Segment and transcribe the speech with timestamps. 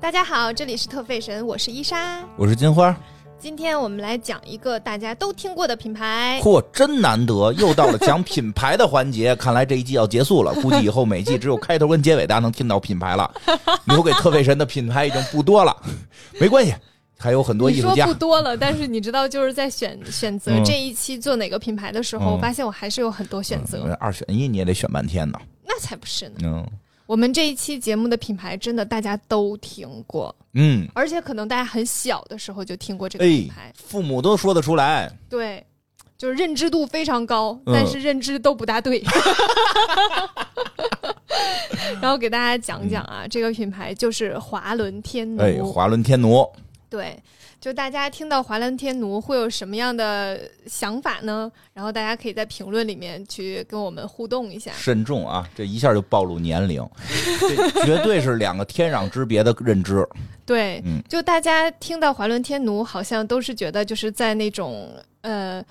[0.00, 2.24] 大家好，这里是特费神，我是伊莎。
[2.38, 2.96] 我是金花，
[3.38, 9.36] 今天我们来讲一个大家都听过的品牌，嚯，真难得，又到了讲品牌的环节。
[9.36, 13.30] 看来这一季要结束了，估计以后每季只有开头跟结尾大家能听到品牌了。
[13.84, 15.76] 留给特费神的品牌已经不多了，
[16.40, 16.74] 没关系，
[17.18, 18.14] 还有很多艺术家不。
[18.14, 23.82] 多了，但是你知道，就是在选选择嗯这一期做哪个品牌的时候，嗯我发现我还是有很多选择。
[23.84, 25.38] 嗯二选一你也得选半天呢。
[25.66, 26.34] 那才不是呢！
[26.42, 26.66] 嗯
[27.10, 35.10] 我们这一期节目的品牌真的大家都听过，嗯，而且可能大家很小的时候就听过这个哎品牌，，父母都说得出来。
[35.28, 35.66] 对，
[36.16, 39.02] 就是认知度非常高，嗯但是认知都不大对。
[42.00, 45.42] 然后给大家讲讲啊，这个品牌就是华伦天奴。
[45.42, 46.48] 哎，华伦天奴，
[46.88, 47.20] 对，
[47.60, 51.52] 就大家听到华伦天奴会有什么样的想法呢？
[51.74, 54.72] 然后大家可以在评论里面去跟我们互动一下。
[54.74, 56.82] 慎重啊，这一下就暴露年龄，
[57.38, 60.08] 这 绝对是两个天壤之别的认知。
[60.46, 64.88] 对，嗯就大家听到华伦天奴，好像都是觉得就是在那种
[65.20, 65.62] 呃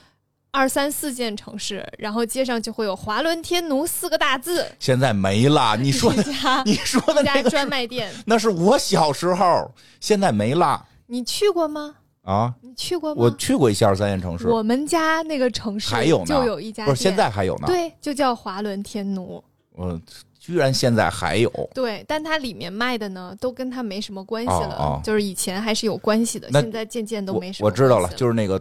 [0.52, 8.14] 二三四线城市，然后街上就会有华伦天奴四个大字，现在没了，你说的， 家你说的那个专卖店。
[8.28, 11.96] 那是我小时候，现在没了你去过吗？
[12.24, 12.54] 啊。
[12.62, 13.22] 你去过吗？
[13.22, 17.68] 我去过一些二三线城市，我们家那个城市还有呢就有一家，不是现在还有呢。
[17.68, 19.44] 对，就叫华伦天奴。
[19.78, 20.00] 嗯
[20.40, 28.60] 居然现在还有，对，但它里面卖的呢，都跟它没什么关系了，哦哦就是以前还是有关系的，现在渐渐都没什么我知道了，就是那个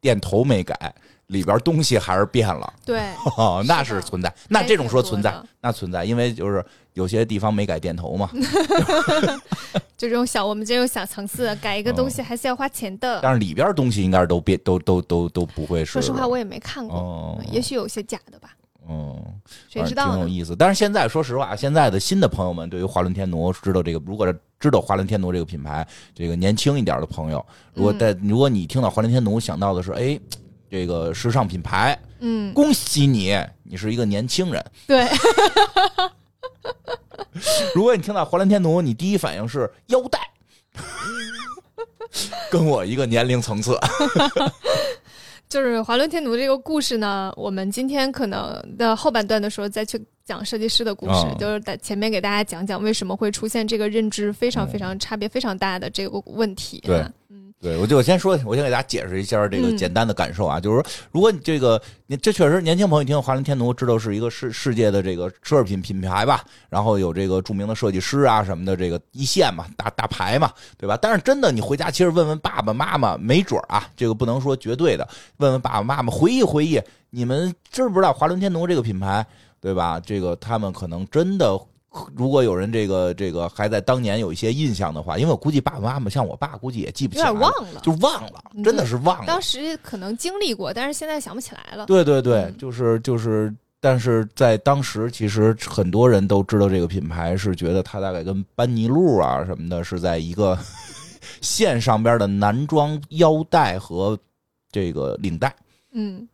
[0.00, 0.92] 店头没改，
[1.26, 2.72] 里边东西还是变了。
[2.84, 3.00] 对，
[3.36, 6.64] 哦， 那是存在，那这种说存在那存在，因为就是
[6.98, 8.28] 有些地方没改店头嘛。
[9.96, 13.20] 就这种小我们这种小层次，改一个东西还是要花钱的。
[13.22, 15.92] 但是里边东西应该是都变，都都都都不会是。
[15.92, 18.50] 说实话，我也没看过，哦，也许有些假的吧，
[18.88, 19.16] 嗯，
[19.68, 20.12] 谁知道呢？
[20.12, 20.54] 挺有意思。
[20.56, 27.44] 但是现在说实话，现在的新的朋友们对于华伦天奴知道这个，如果是知道华伦天奴这个品牌，这个年轻一点的朋友，
[27.74, 30.18] 如果嗯在、如果你听到华伦天奴想到的是，哎，
[30.70, 34.64] 这个时尚品牌，嗯，恭喜你，你是一个年轻人。
[34.86, 35.08] 对，
[37.74, 40.18] 如果你听到华伦天奴，你第一反应是腰带，
[42.50, 43.78] 跟我一个年龄层次。
[45.48, 56.84] 就是华伦天奴这个故事呢，我们今天可能的后半段的时候再去讲设计师的故事，哦就是在前面给大家讲讲为什么会出现这个认知非常嗯非常差别非常大的这个问题、啊。
[56.84, 57.06] 嗯，对，
[57.60, 70.96] 我就我先说，我先给大家解释一下这个嗯简单的感受啊，就是说，如果你这个你这确实年轻朋友一听到华伦天奴，知道是一个世世界的这个奢侈品品牌吧，然后有这个著名的设计师啊什么的，这个一线嘛，大大牌嘛，对吧？
[71.02, 75.08] 但是真的，你回家其实问问爸爸妈妈，没准儿啊，这个不能说绝对的，
[75.38, 76.80] 问问爸爸妈妈，回忆回忆，
[77.10, 79.26] 你们知不知道华伦天奴这个品牌，
[79.60, 79.98] 对吧？
[79.98, 81.58] 这个他们可能真的。
[82.14, 89.40] 如果有人这个这个还在当年有一些印象的话，因为我估计爸爸妈妈像我爸，估计也记不起有点忘了，就忘了，嗯真的是忘了当。
[89.40, 91.86] 时可能经历过，但是现在想不起来了。
[91.86, 100.58] 对对对嗯，就是就是，但是在当时，其实很多人都知道这个品牌，是觉得它大概跟班尼路啊什么的是在一个
[101.40, 104.18] 线上边的男装腰带和
[104.70, 105.54] 这个领带，
[105.92, 106.28] 嗯，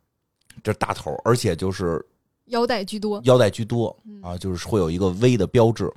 [0.61, 2.05] 这大头，而且就是
[2.45, 5.91] 腰带居多，腰带居多嗯啊，就是会有一个 V 的标志，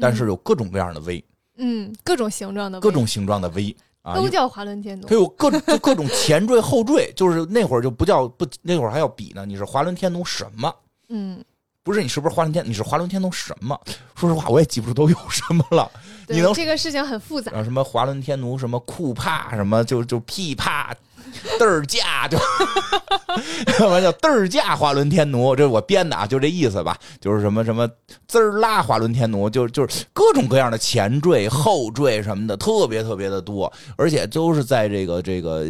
[0.00, 1.24] 但是有各种各样的 V，
[1.58, 5.14] 嗯，各种形状的各种形状的 V 啊，都叫华伦天奴它。
[5.14, 10.74] 有各就各种 前缀后缀，就是那会儿就不叫不那会儿还要比呢，你是华伦天奴什么？
[11.08, 11.44] 嗯，
[11.82, 12.64] 不是你是不是华伦天？
[12.66, 13.78] 你是华伦天奴什么？
[14.16, 15.90] 说实话，我也记不住都有什么了。
[16.28, 20.94] 你能这个事情很复杂什么华伦天奴什么酷帕什么就就屁帕。
[21.58, 22.38] 嘚儿驾就，
[23.88, 27.88] 完叫嘚儿驾华伦天奴，这是我编的啊，就这意思吧，就是什么什么
[28.28, 35.64] 滋儿拉华伦天奴，就就是各种各样的前缀、后缀什么的，特别特别的多，而且都是在这个这个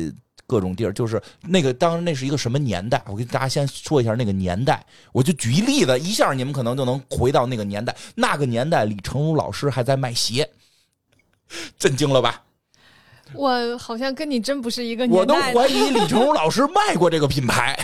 [0.46, 3.03] 各种地儿，就是那个当时那是一个什么年代？
[3.06, 7.94] 我给大家先说一下那个年代，我就举一例子，一下你们可能就能回到那个年代。
[8.15, 10.50] 那个年代，李成儒老师还在卖鞋，
[11.78, 12.42] 震惊了吧？
[13.36, 15.60] 我好像跟你真不是一个年代我都。
[15.60, 17.78] 怀疑李成儒老师卖过这个品牌。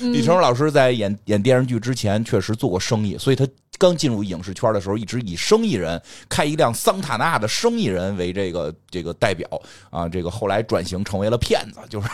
[0.00, 3.46] 嗯李成儒老师在演演电视剧之前确实做过生意，所以他
[3.78, 9.48] 刚进入影视圈的时候，一直以生意人开一辆桑塔纳的生意人为这个这个代表
[9.90, 10.08] 啊。
[10.08, 12.08] 这个后来转型成为了骗子，就是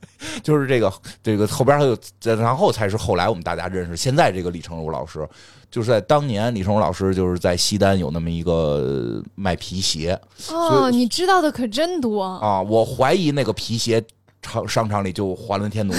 [0.42, 0.92] 就是这个
[1.22, 1.96] 这个后边还有，
[2.36, 5.28] 然后才是后来我们大家认识现在这个李成儒老师。
[5.70, 10.18] 就是在当年，李成儒老师就是在西单有那么一个卖皮鞋
[10.50, 12.22] 哦，你知道的可真多。
[12.22, 14.02] 啊，我怀疑那个皮鞋
[14.42, 15.92] 商商场里就华伦天奴，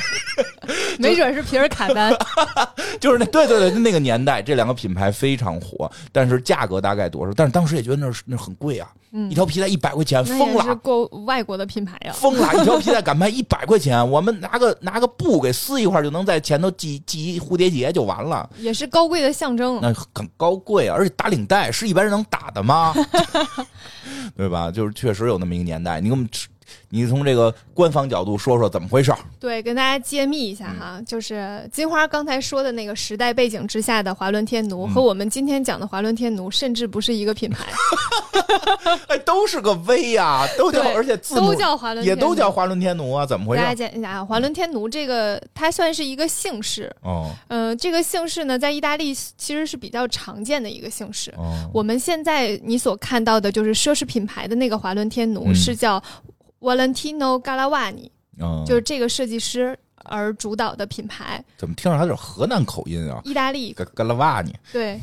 [0.98, 2.12] 没准是皮尔卡丹。
[3.00, 7.32] 就是那对对对，那个年代这两个品牌非常火，但是价格大概多少？
[7.34, 10.54] 但是当时也觉得那是那很贵啊，嗯一条皮带一百块钱，疯了。
[10.54, 12.12] 也是过外国的品牌呀。
[12.12, 12.52] 疯了！
[12.60, 18.48] 一条皮带敢卖一百块钱，我们拿个拿个布给撕一块，就能在前头系系一蝴蝶结就完了。
[18.58, 19.78] 也是高贵的象征。
[19.80, 22.92] 那很高贵啊，而且打领带是一般人能打的吗？
[24.36, 24.70] 对吧？
[24.70, 26.00] 就是确实有那么一个年代。
[26.00, 26.28] 你给我们，
[26.88, 29.18] 你从这个官方角度说说怎么回事儿？
[29.38, 37.64] 对，跟大家揭秘一下哈，就是金花刚才说的那个时代背景之下的华伦天奴，嗯和我们今天讲的华伦天奴，甚至不是一个品牌，
[39.08, 42.50] 哎，都是个 V 呀、 都叫，而且字母都叫华伦，也都叫。
[42.50, 43.86] 华伦天奴啊，怎么回事大家？
[43.88, 46.94] 讲一下啊，华伦天奴这个，它算是一个姓氏。
[47.02, 51.30] 哦呃，这个姓氏呢，在意大利其实是比较常见的一个姓氏。
[51.36, 56.02] 哦，我们现在你所看到的就是奢侈品牌的那个华伦天奴，嗯是叫
[56.60, 61.42] Valentino Galavani，、嗯就是这个设计师而主导的品牌。
[61.56, 63.20] 怎么听着还有点河南口音啊？
[63.24, 65.00] 意大利 Galavani，，对，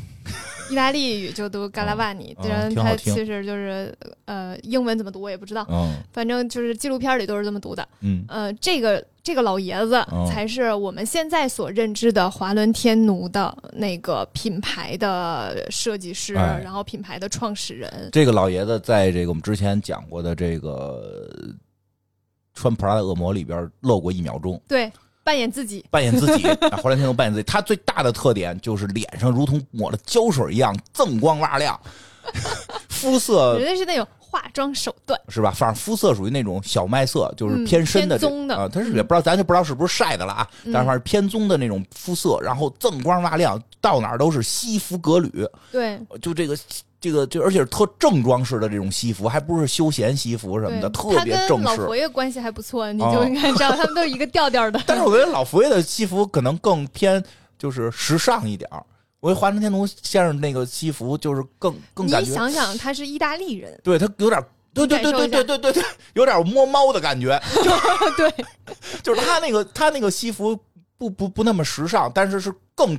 [0.70, 7.88] 意大利语就读 Galavani，哦虽然它其实就是呃英文怎么读我也不知道，嗯反正就是纪录片里都是这么读的。
[8.00, 8.24] 嗯。
[8.28, 10.28] 呃，这个这个老爷子哦。
[10.30, 16.60] 才是我们现在所认知的华伦天奴的那个品牌的设计师，哎。
[16.62, 18.08] 然后品牌的创始人。
[18.12, 21.20] 这个老爷子在这个我们之前讲过的这个
[22.54, 24.90] 穿 Prada 恶魔里边露过一秒钟，对，
[25.28, 25.84] 扮演自己。
[25.90, 27.42] 扮演自己， 啊华伦天奴扮演自己。
[27.42, 31.78] 他最大的特点就是脸上如同抹了胶水一样锃光瓦亮，
[32.88, 35.50] 肤色绝对是那种化妆手段，是吧？
[35.50, 38.66] 反正肤色属于那种小麦色，就是嗯偏深的棕的啊。
[38.72, 40.48] 他是嗯也不知道，咱就不知道是不是晒的了啊。
[40.64, 46.56] 嗯但是反正偏棕的那种肤色，然后锃光瓦亮，到哪儿都是西服革履，对就这个
[47.00, 51.96] 这个就而且是特正装式的这种西服，还不是休闲西服什么，的，特别正式跟老佛。
[51.96, 54.80] 爷关系还不错，你哦就应该知道他们都是一个调调的。
[54.86, 57.22] 但是我觉得老佛爷的西服可能更偏
[57.58, 58.84] 就是时尚一点儿。
[59.20, 64.42] 我觉得华伦天奴先生那个西服就是更更感觉，你想想，他是意大利人，对他有点。
[64.74, 65.82] 对对对对对对对对，
[66.14, 67.40] 有点摸猫的感觉，
[68.16, 68.32] 对
[69.02, 70.56] 就是他那个他那个西服
[70.96, 72.96] 不不不那么时尚，但是是更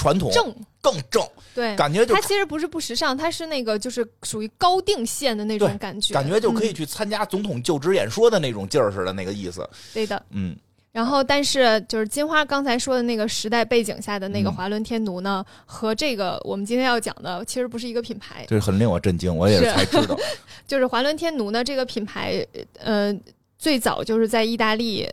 [0.00, 1.22] 传统、正更正，
[1.54, 9.68] 对，感觉就它其实不是不时尚，它是那个就是属于高定线的那种感觉，感觉就可以嗯去参加总统就职演说的那种劲儿似的那个意思。
[9.92, 10.22] 对的。
[10.30, 10.56] 嗯
[10.92, 18.44] 然后，但是就是金花刚才说的那个时代背景下的那个嗯华伦天奴呢，和这个我们今天要讲的其实不是一个品牌。
[18.48, 20.18] 这很令我震惊，我也才知道。
[20.66, 22.44] 就是华伦天奴呢，这个品牌，
[22.78, 23.14] 呃，
[23.58, 25.08] 最早就是在意大利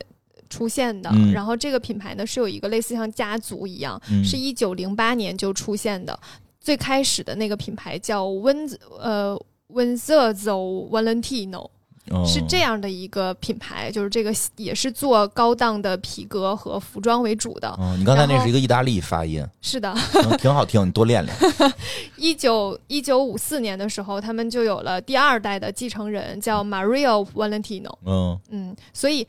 [0.50, 1.10] 出现的。
[1.14, 6.18] 嗯然后这个品牌呢，是有一个类似像家族一样，嗯是一九零八年就出现的。
[6.60, 8.68] 最开始的那个品牌叫温
[9.00, 9.40] 呃
[9.74, 11.70] Wenzzo Valentino，
[12.10, 17.70] 哦是这样的一个品牌，就是这个也是做高档的皮革和服装为主的。
[17.70, 19.94] 哦，你刚才那是一个意大利发音，是的，
[20.26, 21.38] 嗯挺好听，你多练练。
[22.18, 27.94] 一九一九五四年的时候，他们就有了第二代的继承人，叫 Mario Valentino。
[28.06, 29.26] 嗯嗯，所以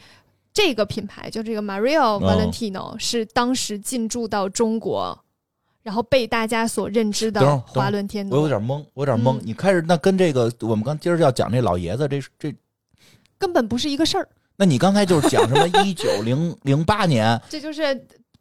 [0.58, 5.16] 这个品牌就这个 Mario Valentino、是当时进驻到中国，
[5.84, 9.38] 然后被大家所认知的华伦天奴我有，点懵，我有点懵。
[9.38, 12.52] 嗯你开始那跟这个我们刚今儿要讲这老爷子，这这，
[13.38, 14.28] 根本不是一个事儿。
[14.56, 17.94] 那你刚才就是讲什么 一九零零八年，这就是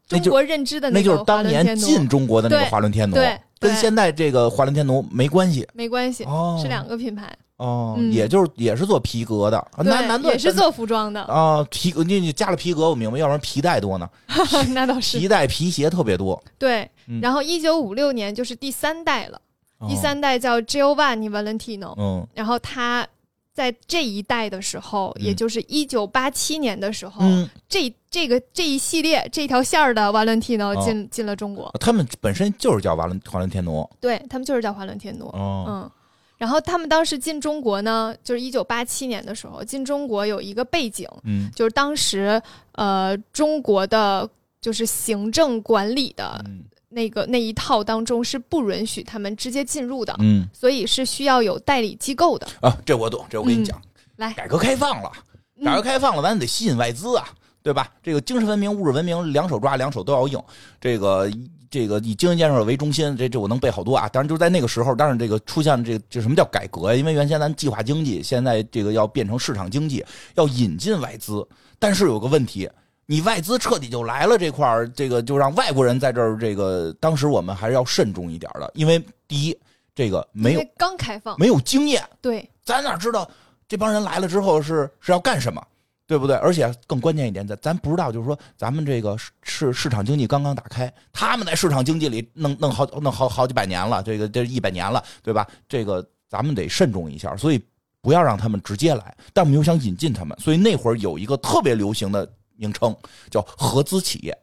[0.07, 5.67] 中国认知的那就是个华当年进中国的那个华伦天奴，对跟现在这个华伦天奴没关系。
[5.75, 12.03] 没关系，哦，是两个品牌，哦，嗯也就是也是做皮革的，啊难难对，道也是做服装的，啊皮革？
[12.03, 14.07] 你你加了皮革，我明白，要不然皮带多呢，
[14.69, 16.41] 那倒是皮带皮鞋特别多。
[16.59, 17.19] 对嗯。
[17.19, 19.41] 然后一九五六年就是第三代了，
[19.79, 23.07] 哦第三代叫 Giovanni Valentino，嗯然后他
[23.55, 33.89] 在这一代的时候，嗯也就是一九八七年的时候，嗯，这这个这一系列这条线儿的 Valentino 进、进了中国，他们本身就是叫华伦华伦天奴。
[33.99, 35.91] 对他们就是叫华伦天奴，哦，嗯。
[36.38, 42.41] 然后他们当时进中国呢，就是一九八七年的时候进中国有一个背景，嗯就是当时
[42.74, 44.29] 呃中国的
[44.62, 52.48] 就是行政管理的嗯那个那一套当中是不允许他们直接进入的，嗯所以是需要有代理机构的。
[52.62, 53.82] 啊，这我懂，这我跟你嗯讲，
[54.17, 55.12] 来改革开放了，
[55.58, 57.27] 嗯改革开放了，咱得吸引外资啊，
[57.63, 57.91] 对吧？
[58.01, 60.41] 这个精神文明、物质文明两手抓，两手都要硬。
[60.79, 61.29] 这个
[61.69, 64.07] 这个以经济建设为中心，这这我能背好多啊。
[64.09, 66.95] 当然，就是在那个时候，当然这个出现这这什么叫改革呀？
[66.95, 70.03] 因为原先咱计划经济，现在这个要变成市场经济，
[70.36, 71.47] 要引进外资。
[71.79, 72.69] 但是有个问题，
[73.05, 79.57] 你外资彻底就来了这块儿，这个就让外国人在这儿，这个当时我们还是要慎重一点的，因为第一，
[79.93, 82.03] 这个没有刚开放，没有经验。
[82.21, 83.29] 对咱哪知道
[83.67, 85.62] 这帮人来了之后是是要干什么？
[86.07, 86.35] 对不对？
[86.37, 95.45] 而且更关键一点，咱咱不知道，就是说咱们这个市市场经济刚刚打开，他们在市场经济里弄弄好弄好好几百年了，这个这一百年了，对吧？
[95.67, 97.61] 这个咱们得慎重一下，所以
[98.01, 102.95] 不要让他们直接来，但我们又想引进他们，所以那会儿有一个特别流行的名称
[103.29, 104.37] 叫合资企业。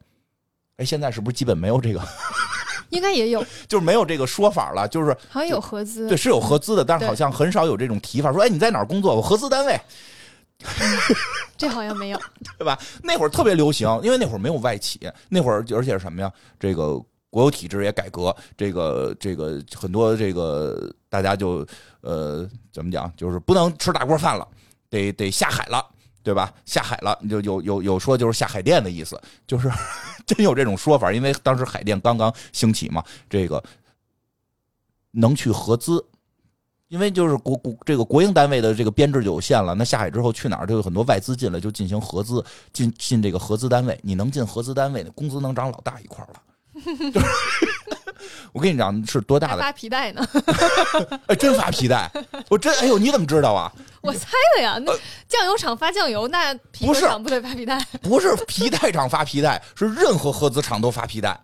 [0.77, 2.03] 哎，现在是不是基本没有这个？
[2.91, 9.17] 应该也有，就是没有这个说法了，就是好像有合资，对，是有合资的，但是好像很少有这种提法，说哎你在哪儿工作？
[9.17, 9.81] 我合资单位，
[11.57, 12.21] 这好像没有。
[12.59, 12.79] 对吧？
[13.03, 16.33] 那会儿特别流行，因为那会儿没有外企，那会儿而且是什么呀？
[16.59, 16.99] 这个
[17.31, 21.67] 国有体制也改革，这个这个很多这个大家就
[22.01, 24.47] 呃怎么讲，就是不能吃大锅饭了，
[24.89, 25.85] 得得下海了。
[26.25, 26.51] 对吧？
[26.65, 29.71] 下海了，就有有有说就是下海淀的意思，就是
[30.27, 33.63] 真有这种说法，因为当时海淀刚刚兴起嘛，这个
[35.11, 36.03] 能去合资，
[36.89, 46.41] 因为就是国国这个国营单位的这个编制就有限了，那下海之后去哪儿就有很多外资进来，就进行合资，进进这个合资单位，你能进合资单位，那工资能涨老大一块儿了。
[47.13, 47.27] 就 是
[48.53, 50.27] 我跟你讲是多大的，发皮带呢，
[51.27, 52.11] 哎，真发皮带，
[52.49, 53.73] 我真哎呦，你怎么知道啊？
[54.03, 54.77] 我猜的呀。
[54.79, 54.93] 那
[55.29, 57.79] 酱油厂发酱油，那皮不是革厂不得发皮带？
[58.03, 61.41] 不是皮带厂发皮带，是任何合资厂都发皮带。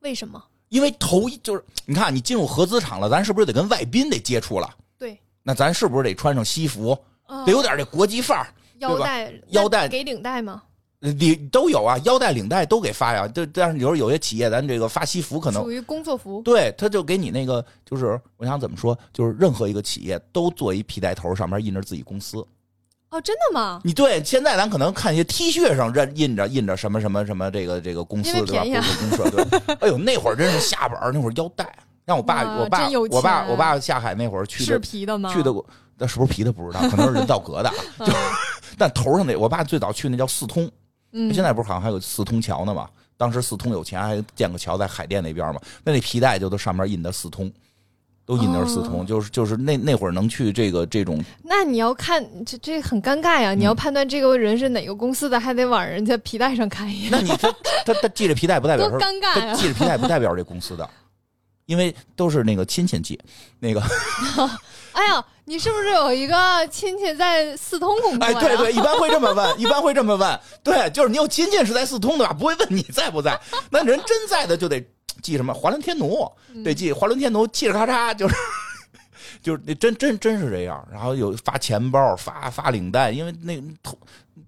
[0.00, 0.42] 为什么？
[0.68, 4.68] 因为头一就是你看，你进入合资厂了，咱是不是得跟外宾得接触了？
[4.98, 8.46] 对，那咱是不是得穿上西服，啊得有点这国际范儿？
[8.78, 10.62] 腰带，腰带给领带吗？
[10.98, 13.28] 领都有啊，腰带、领带都给发呀。
[13.28, 16.40] 这但是有时候有些企业，咱这个发西服可能属于工作服。
[16.42, 22.44] 对，他就给你那个，就是我想怎么说，就是任何一个企业都做一皮带头，上面印着自己公司。
[23.14, 23.80] 哦，真的吗？
[23.84, 28.86] 你对，现在咱可能看一些 T 恤上认印着印着什么什么什么这个这个公司对吧？
[28.98, 29.76] 公社对。
[29.80, 31.64] 哎呦，那会儿真是下本儿，那会儿腰带，
[32.04, 35.32] 让我爸我爸我爸我爸下海那会儿去是的皮的吗？
[35.32, 35.52] 去的，
[35.96, 37.70] 那是不是皮的不知道，可能是人造革的
[38.04, 38.06] 就。
[38.06, 38.14] 嗯
[38.76, 40.68] 但头上那，我爸最早去那叫四通，
[41.12, 42.88] 嗯，现在不是好像还有四通桥呢吗？
[43.16, 45.60] 当时四通有钱，还建个桥在海淀那边嘛。
[45.84, 47.48] 那那皮带就都上面印的四通，
[48.26, 53.52] 都印的是四通，哦就是就是那那会儿能去这个这种，那你要看这这很尴尬呀！
[53.52, 57.52] 嗯你要判断这个人是哪个公司的，还得往人家皮带上看一眼，那你他
[57.84, 59.52] 他他系着皮带不代表多说尴尬呀！
[59.52, 60.88] 他系着皮带不代表这公司的，
[61.66, 63.20] 因为都是那个亲戚系，
[63.60, 63.82] 那个
[64.92, 66.34] 哎呀，你是不是有一个
[66.68, 68.32] 亲戚在四通工作哎？
[68.34, 73.38] 对对，一般会这么问，一般会这么问，对，就是你有亲戚是在四通的吧，不会问你在不在，
[73.70, 74.80] 那人真在的就得
[75.22, 78.34] 记什么华伦天奴，嗯得记华伦天奴，嘁哩咔嚓就是。
[79.42, 83.98] 就是那真真真是这样，然后有发钱包、发发领带，因为那头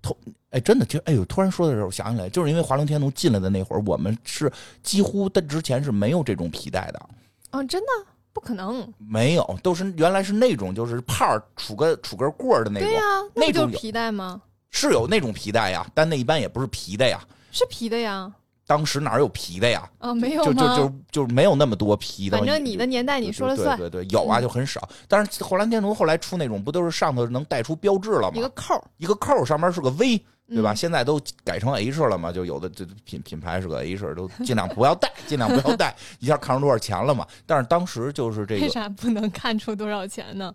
[0.00, 0.16] 头
[0.50, 4.50] 哎，真的，就哎呦，突然说的时候我想起来，就是因为华伦天奴进来的那会儿，我们是
[4.82, 7.08] 几乎的之前是没有这种皮带的，
[7.50, 7.88] 哦，真的
[8.32, 8.90] 不可能。
[8.96, 13.02] 没有，都是原来是那种就是帕儿杵个杵根棍儿的那种，对呀、
[13.34, 14.40] 那那种有不就是皮带吗？
[14.70, 17.20] 是有那种皮带呀，但那一般也不是皮的呀。
[17.50, 18.32] 是皮的呀。
[18.66, 19.88] 当时哪有皮的呀？
[19.98, 20.76] 啊，没有就吗？
[20.76, 20.94] 就就
[21.26, 22.36] 就没有那么多皮的。
[22.36, 24.88] 反正你的年代你说了算，对对对，有啊，就很少。
[25.06, 28.32] 但是后兰天奴后来出那种，不都是上头能带出标志了吗？
[28.34, 30.18] 一个扣，一个扣上面是个 V，
[30.48, 30.72] 对吧？
[30.72, 37.26] 嗯现在都改成 H 了嘛，就有的这品品牌是个 H，都尽量不要带， 尽量不要带，一下看出多少钱了嘛。
[37.46, 40.52] 但是当时就是这个为，啥不能看出多少钱呢？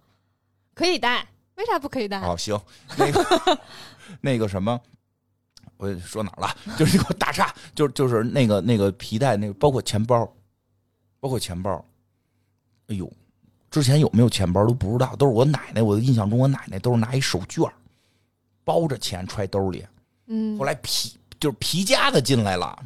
[0.73, 1.25] 可以带，
[1.55, 2.19] 为啥不可以带？
[2.21, 2.59] 哦，行，
[2.97, 3.59] 那个
[4.19, 4.79] 那个什么。
[5.81, 6.55] 我说哪儿了？
[6.77, 10.31] 就是那个大厦，就就是那个那个皮带，那个包括钱包，
[11.19, 11.83] 包括钱包。
[12.87, 13.11] 哎呦，
[13.71, 15.81] 之前有没有钱包都不知道，都是我奶奶。
[15.81, 17.73] 我的印象中，我奶奶都是拿一手绢儿
[18.63, 19.83] 包着钱揣兜里。
[20.27, 22.77] 嗯后，来皮就是皮夹子进来了，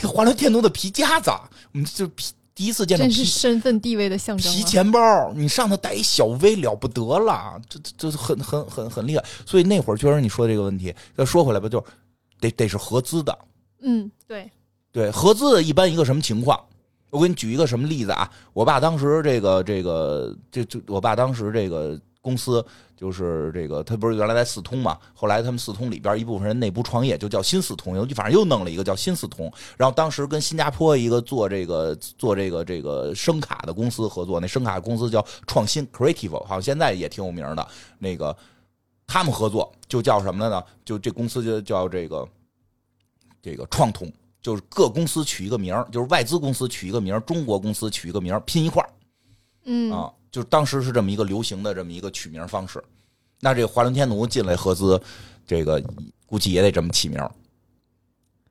[0.00, 1.30] 就华伦天奴的皮夹子，
[1.72, 4.54] 我们就皮第一次见到真是身份地位的象征啊！
[4.54, 9.24] 皮钱包，你上头带一小 V 了不得了，这这这很很很很厉害。
[9.44, 11.84] 所以那会儿确实你说这个问题，再说回来吧，就是
[12.38, 13.36] 得得是合资的，
[13.80, 14.48] 嗯，对，
[14.92, 16.58] 对，合资的一般一个什么情况？
[17.10, 18.30] 我给你举一个什么例子啊？
[18.52, 22.64] 我爸当时这个这个这这，我爸当时这个公司
[22.96, 24.98] 就是这个，他不是原来在四通嘛？
[25.12, 29.52] 后来他们四通里边一部分人内部创业，就叫新四通，又反正又弄了一个叫新四通。
[29.76, 37.68] 然后当时跟新加坡一个做这个做这个这个声卡的公司合作，那声卡公司叫创新 Creative，好像现在也挺有名的。
[37.98, 38.34] 那个
[39.06, 40.64] 他们合作就叫什么呢？
[40.82, 42.26] 就这公司就叫这个
[43.42, 44.10] 这个创通。
[44.40, 48.90] 就是各公司取一个名儿，就是外资公司取一个名儿，中国公司取一个名儿，拼一块儿
[49.64, 50.12] 嗯，啊。
[50.34, 52.82] 就是当时是这么一个流行的这么一个取名方式。
[53.38, 55.00] 那这个华伦天奴进来合资，
[55.46, 55.80] 这个
[56.26, 57.24] 估计也得这么起名。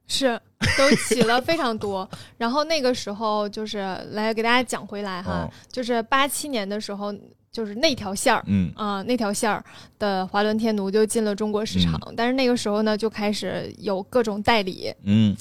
[0.07, 0.39] 是
[0.77, 2.09] 都起了非常多。
[2.37, 3.79] 然后那个时候就是
[4.11, 7.13] 来给大家讲回来哈，嗯就是八七年的时候，
[7.51, 8.41] 就是那条线儿。
[8.47, 9.61] 嗯啊、那条线儿
[9.99, 15.35] 的华伦天奴就进了中国市场，但是那个时候呢，就开始有各种代理，嗯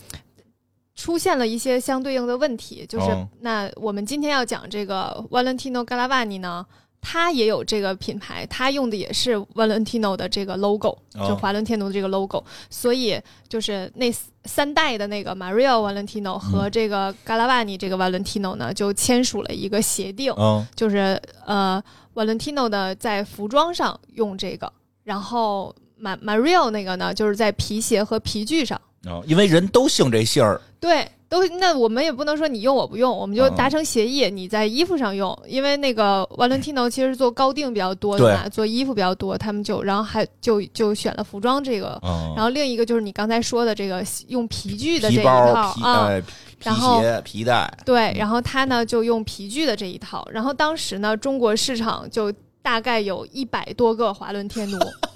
[0.94, 3.28] 出现了一些相对应的问题，就是、哦。
[3.40, 6.64] 那我们今天要讲这个 Valentino Galavani 呢，
[7.00, 11.26] 他也有这个品牌，他用的也是 Valentino 的这个 logo，、哦。
[11.26, 13.18] 就华伦天奴的这个 logo，所以
[13.48, 14.12] 就是那
[14.44, 21.82] 三代的那个 Mario Valentino 和这个 Galavani 这个 Valentino 呢，就签署了一个协定，嗯就是呃
[22.14, 24.70] ，Valentino 的在服装上用这个，
[25.04, 28.78] 然后 Ma Mario 那个呢就是在皮鞋和皮具上。
[29.06, 46.10] 哦，因为人都姓这姓儿，对，都那我们也不能说你用我不用，我们就嗯达成协议，你在衣服上用，因为那个 Valentino 其实做高定比较多的嘛，做衣服比较多，他们就然后还就就选了服装这个，嗯，然后另一个就是你刚才说的这个用皮具的这一套啊，
[46.60, 52.32] 然后鞋、皮带，对，然后他呢就用皮具的这一套，然后当时呢中国市场就
[52.62, 54.78] 大概有一百多个华伦天奴。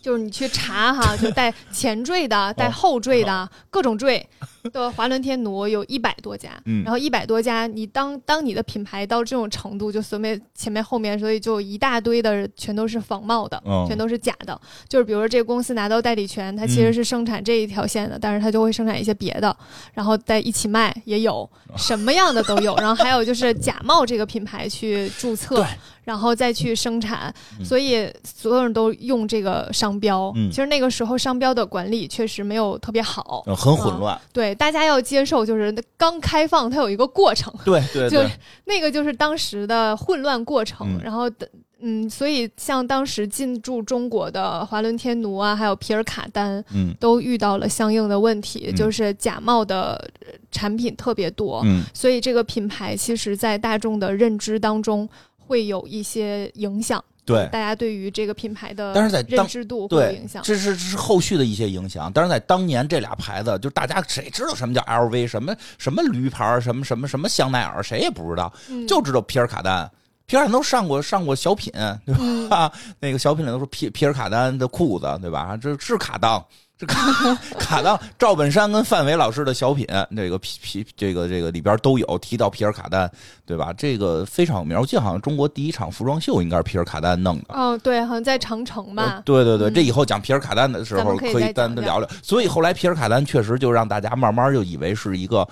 [0.00, 4.26] 就是你去查哈，就带前缀的、带后缀的、各种缀
[4.72, 14.60] 的华伦天奴有一百多家，嗯然后一百多家，你当当你的品牌到这种程度，就随便前面后面，所以就一大堆的全都是仿冒的，嗯全都是假的。
[14.88, 19.56] 就是比如说这个公司拿到代理权，它其实是生产这一条线的，但是它就会生产一些别的，
[19.94, 22.76] 然后在一起卖也有，什么样的都有。
[22.76, 25.66] 然后还有就是假冒这个品牌去注 册，
[26.04, 30.32] 然后再去生产，嗯所以所有人都用这个商标。
[30.36, 37.52] 嗯其实那个时候商标的管理确实没有特别好，嗯很混乱，对大家要接受，就是刚开放它有一个过程。
[37.64, 38.30] 对对 就对，
[38.64, 41.48] 那个就是当时的混乱过程，嗯然后的。
[41.82, 49.92] 嗯，所以像当时进驻中国的华伦天奴啊，还有皮尔卡丹，嗯都遇到了相应的问题，嗯就是假冒的
[50.26, 57.48] 呃产品特别多，嗯所以这个品牌其实在大众的认知当中会有一些影响，对。
[57.52, 60.42] 大家对于这个品牌的但是在当认知度会有对影响，。
[60.42, 62.10] 这是这是后续的一些影响。
[62.12, 69.90] 但是在当年，这俩牌子，就大家谁知道什么叫 LV，什么什么驴牌，什么什么什么香奈儿，谁也不知道，嗯就知道皮尔卡丹。
[70.26, 71.72] 皮尔卡丹都上过上过小品，
[72.06, 72.14] 对
[72.48, 72.70] 吧？
[72.86, 75.56] 嗯 那个小品里都说皮皮尔卡丹的裤子，对吧？
[75.56, 83.10] 这是卡当，这卡卡到，赵本山跟范伟老师的小品，这个皮皮这个这个里边都有提到皮尔卡丹，
[83.44, 83.72] 对吧？
[83.76, 84.78] 这个非常有名。
[84.78, 87.46] 我记得好像中国第一场服装秀应该是皮尔卡丹弄的。
[87.48, 92.08] 哦，对，好像在长城吧呃，对对对，嗯这以后讲皮尔卡丹的时候可以单独聊聊。
[92.22, 95.46] 所以后来皮尔卡丹确实就让大家慢慢就以为是一个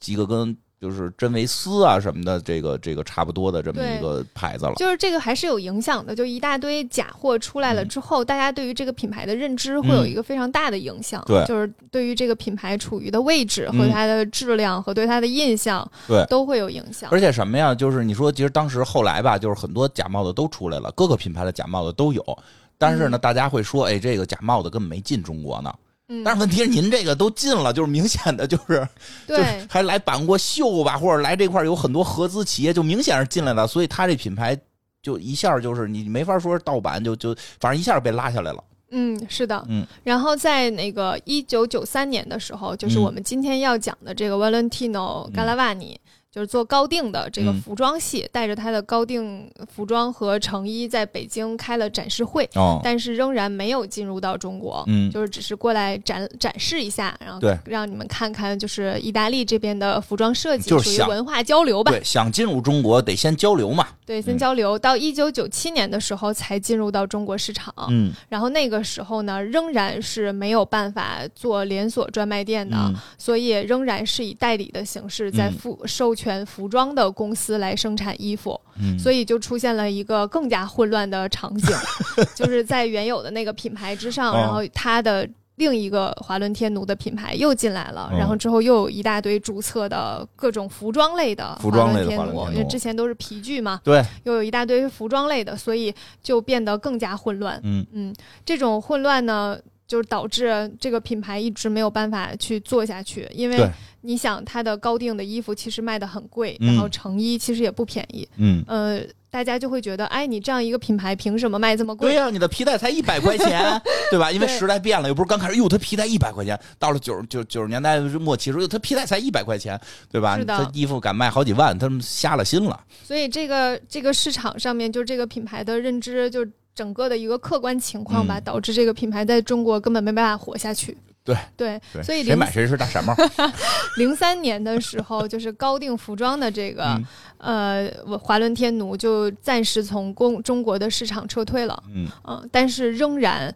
[0.00, 4.74] 几个跟就是真维斯啊什么的这个这个差不多的这么一个牌子了。
[4.76, 11.24] 就是这个还是有影响的，就一大堆假货出来了嗯之后，大家对于这个品牌的认知会有一个非常大的影响。
[11.26, 17.08] 对就是对于这个品牌处于的位置嗯和它的质量和对它的印象，对都会有影响。
[17.10, 17.74] 而且什么呀？
[17.74, 22.38] 就是你说，其实当时后来吧，就是很多假冒的都出来了，各个品牌的假冒的都有。
[22.78, 25.74] 但是呢，大家会说，哎，这个假冒的根本没进中国呢。
[26.08, 28.88] 嗯，但是问题是，您这个都进了，就是明显的就是
[29.26, 34.56] 就是对还来办过秀吧，或者来这块有很多合资企业，就明显是进来了，所以他这品牌
[35.02, 38.62] 就一下就是你没法说是盗版，就就反正一下被拉下来了。
[38.92, 39.84] 嗯，是的，嗯。
[40.04, 43.02] 然后在那个一九九三年的时候，就是嗯。
[43.02, 45.32] 我们今天要讲的这个 Valentino 嗯。
[45.34, 45.96] Galavani，、
[46.36, 54.84] 就是做高定的这个嗯服装系，带着他的高定服装和成衣在北京开了展示会，哦，但是仍然没有进入到中国。
[54.86, 61.90] 嗯，就是只是过来展展示一下，然后对让你们看看，就是意大利这边的服装设计，就是属于文化交流吧。
[61.90, 63.88] 对，想进入中国得先交流嘛。
[64.04, 64.78] 对，先嗯交流。
[64.78, 81.76] 到一九九七年的时候才进入到中国市场，嗯然后那个时候呢，仍然是没有办法做连锁专卖店的，嗯所以仍然是以代理的形式在嗯服、授权服装的公司来生产衣服，嗯，所以就出现了一个更加混乱的场景，
[82.34, 85.28] 就是在原有的那个品牌之上，哦然后它的。
[85.56, 97.58] 另一个华伦天奴的品牌又进来了，哦然后之后又有一大堆注册的各种服装类的服装类的，华伦天奴因为之前都是皮具嘛，对，又有一大堆服装类的，所以就变得更加混乱。
[97.64, 103.68] 嗯嗯，这种混乱呢，就是导致这个品牌一直没有办法去做下去，因为
[104.02, 108.64] 你想，它的高定的衣服其实卖的很贵，嗯然后成衣其实也不便宜，嗯。
[108.66, 112.10] 呃，大家就会觉得，哎，你这样一个品牌凭什么卖这么贵？
[112.10, 113.60] 对呀、你的皮带才一百块钱，
[114.10, 114.32] 对吧？
[114.32, 119.78] 因为时代变了，又不是刚开始，哟，它皮带一百块钱，到了九九九十年代末期时候，哟他皮带才一百块钱，
[120.10, 120.38] 对吧？
[120.38, 122.80] 是的他衣服敢卖好几万，他们瞎了心了。
[123.02, 126.46] 所以这个这个市场上面，就这个品牌的认知，就
[126.76, 128.44] 整个的一个客观情况吧，嗯。
[128.44, 130.96] 导致这个品牌在中国根本没办法活下去。
[131.24, 131.36] 对。
[131.56, 133.12] 对，对，所以零谁买谁是大傻帽。
[133.96, 137.06] 零三年的时候，就是高定服装的这个、嗯。
[137.38, 142.06] 呃华伦天奴就暂时从公中国的市场撤退了，嗯。
[142.28, 143.52] 嗯、但是仍然。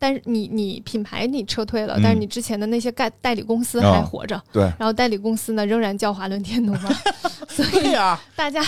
[0.00, 2.00] 但是你你品牌你撤退了，嗯。
[2.00, 3.90] 但是你之前的那些代代理公司哦。
[3.90, 4.62] 还活着，对。
[4.78, 6.88] 然后代理公司呢仍然叫华伦天奴嘛，
[7.50, 8.62] 所以对呀，大家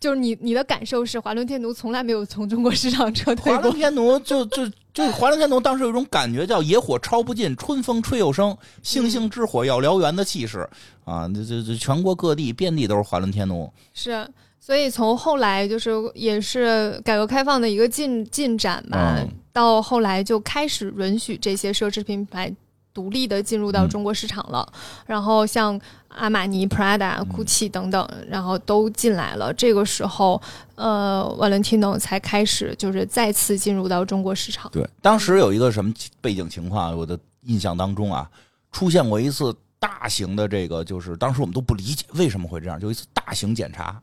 [0.00, 10.66] 就是你你的感受是华伦天奴从来没有从中国市场撤退过华伦，天奴就就就华伦天奴当时有一种感觉叫野火烧不尽，春风吹又生，星星之火要燎原的气势
[11.04, 11.28] 啊！
[11.28, 13.70] 这这这全国各地遍地都是华伦天奴。
[13.92, 14.26] 是，
[14.58, 22.50] 所以从后来就是也是改革开放的一个进进展吧，嗯到后来就开始允许这些奢侈品牌
[22.92, 24.66] 独立的进入到嗯中国市场了，
[25.06, 29.52] 然后像阿玛尼、Prada、嗯 GUCCI 等等，然后都进来了。
[29.54, 30.40] 这个时候，
[30.74, 34.70] 呃，Valentino 才开始就是再次进入到中国市场。
[34.72, 38.28] 对，当时有一个什么背景情况，我的印象当中啊，
[38.72, 44.00] 出现过一次大型的这个，就是当时我们都不理解为什么会这样，就一次大型检查。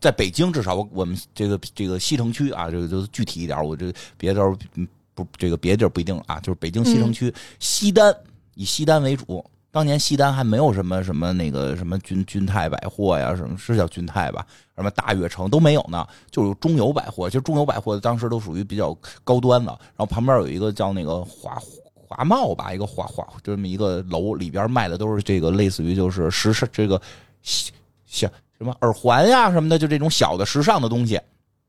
[0.00, 8.14] 在北京，至少我我们这个这个西城区啊，这个就是具体一点，我这个别的时候嗯不这个别的地儿不一定啊，就是北京西城区、西单
[8.60, 9.42] 以西单为主。
[9.72, 14.44] 当年西单还没有什么什么那个什么君君泰百货呀，什么是叫君泰吧？
[14.76, 17.30] 什么大悦城都没有呢，就是中友百货。
[17.30, 18.94] 其实中友百货当时都属于比较
[19.24, 21.56] 高端的，然后旁边有一个叫那个华
[21.94, 27.00] 华贸吧，一个华华就这么一个楼，里边卖的都是这个类似于就是时尚这个
[27.40, 31.18] 小什么耳环呀什么的，就这种小的时尚的东西。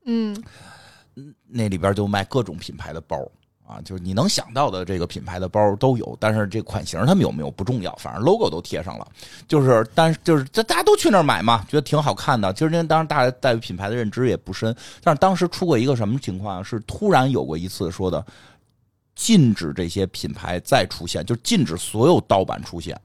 [0.04, 0.36] 嗯，
[1.46, 3.16] 那里边就卖各种品牌的包
[3.72, 9.06] 啊，就是你能想到的这个品牌的包都有，但是这款型他们有没有不重要，反正 logo 都贴上了。
[9.48, 12.52] 就是，但是就是这大家都去那儿买嘛，觉得挺好看的。
[12.52, 18.24] 其实那当时大家对品牌的认知也不深，但是当时出过一个什么情况，是突然有过一次说的
[19.14, 22.98] 禁止这些品牌再出现，就禁止所有盗版出现，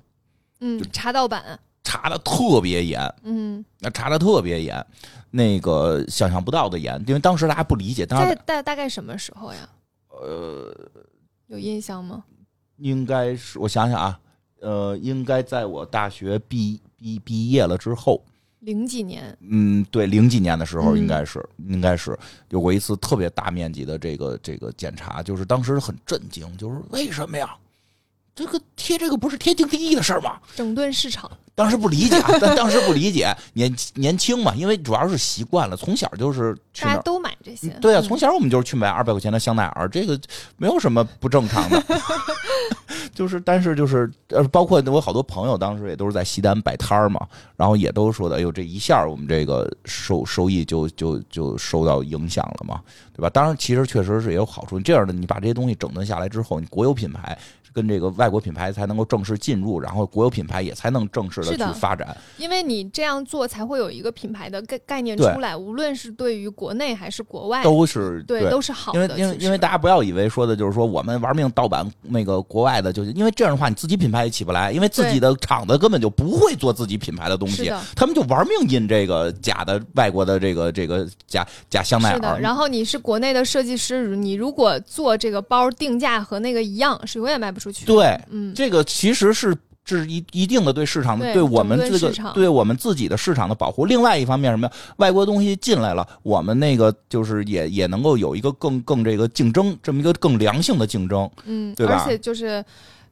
[0.60, 3.02] 嗯，查盗版，查的特别严。
[3.24, 4.86] 嗯，那查的特别严，
[5.30, 9.60] 那个想象不到的严，因为当时大家不理解，当在然大大概什么时候呀？
[10.22, 10.74] 呃，
[11.48, 12.24] 有印象吗？
[12.78, 14.20] 应该是我想想啊，
[14.60, 18.24] 呃，应该在我大学毕毕毕业了之后，
[18.60, 22.18] 零几年，嗯，对，零几年的时候嗯应该是、应该是
[22.50, 27.58] 有过一次特别大面积的这个这个检查，就是当时很震惊，就是为什么呀？
[28.36, 30.40] 这个贴这个不是天经地义的事儿吗？
[30.56, 37.70] 整顿市场，当时不理解， 但当时不理解，年年轻嘛，因为主要是习惯了，从小就是去都买这些。
[37.82, 40.20] 对啊，嗯从小我们就是去买二百块钱的香奈儿，这个
[40.58, 41.84] 没有什么不正常的。
[43.12, 52.80] 就是，但是就是呃，包括我好多朋友当时也都是在西单摆摊儿嘛，然后也都说的，哎呦，这一下我们这个收收益就就就受到影响了嘛，
[53.16, 53.30] 对吧？
[53.32, 54.80] 当然，其实确实是也有好处。
[54.80, 57.36] 这样的，你把这些东西整顿下来之后，你国有品牌
[57.74, 62.16] 跟这个外国品牌才能够正式进入，然后国有品牌也才能正式的是的去发展。
[62.38, 69.18] 因为你这样做才会有一个品牌的概概念出来，无论是对于国内还是国外，都是对都是好因为的。
[69.18, 82.40] 因为因为大家不要以为说的就是说我们玩命盗版那个国外的，就是因为这样的话你自己品牌也起不来，因为自己的厂子根本就不会做自己品牌的东西，他们就玩命印这个假的外国的这个这个假假香奈是的，儿。
[82.40, 87.86] 然后你是国内的设计师，你如果做这个包定价和那个一样，是永远卖不出去。
[87.86, 89.56] 对，嗯，这个其实是。
[89.96, 93.86] 是一一定的对市场的，对对我们这个对我们自己的市场的保护。
[93.86, 94.74] 另外一方面，什么呀？
[94.98, 101.30] 外国东西进来了，我们那个就是也也能够有一个更更这个竞争，这么一个更良性的竞争。
[101.46, 102.64] 嗯，对吧而且就是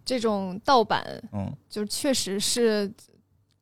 [0.03, 2.91] 这种盗版，嗯，就确实是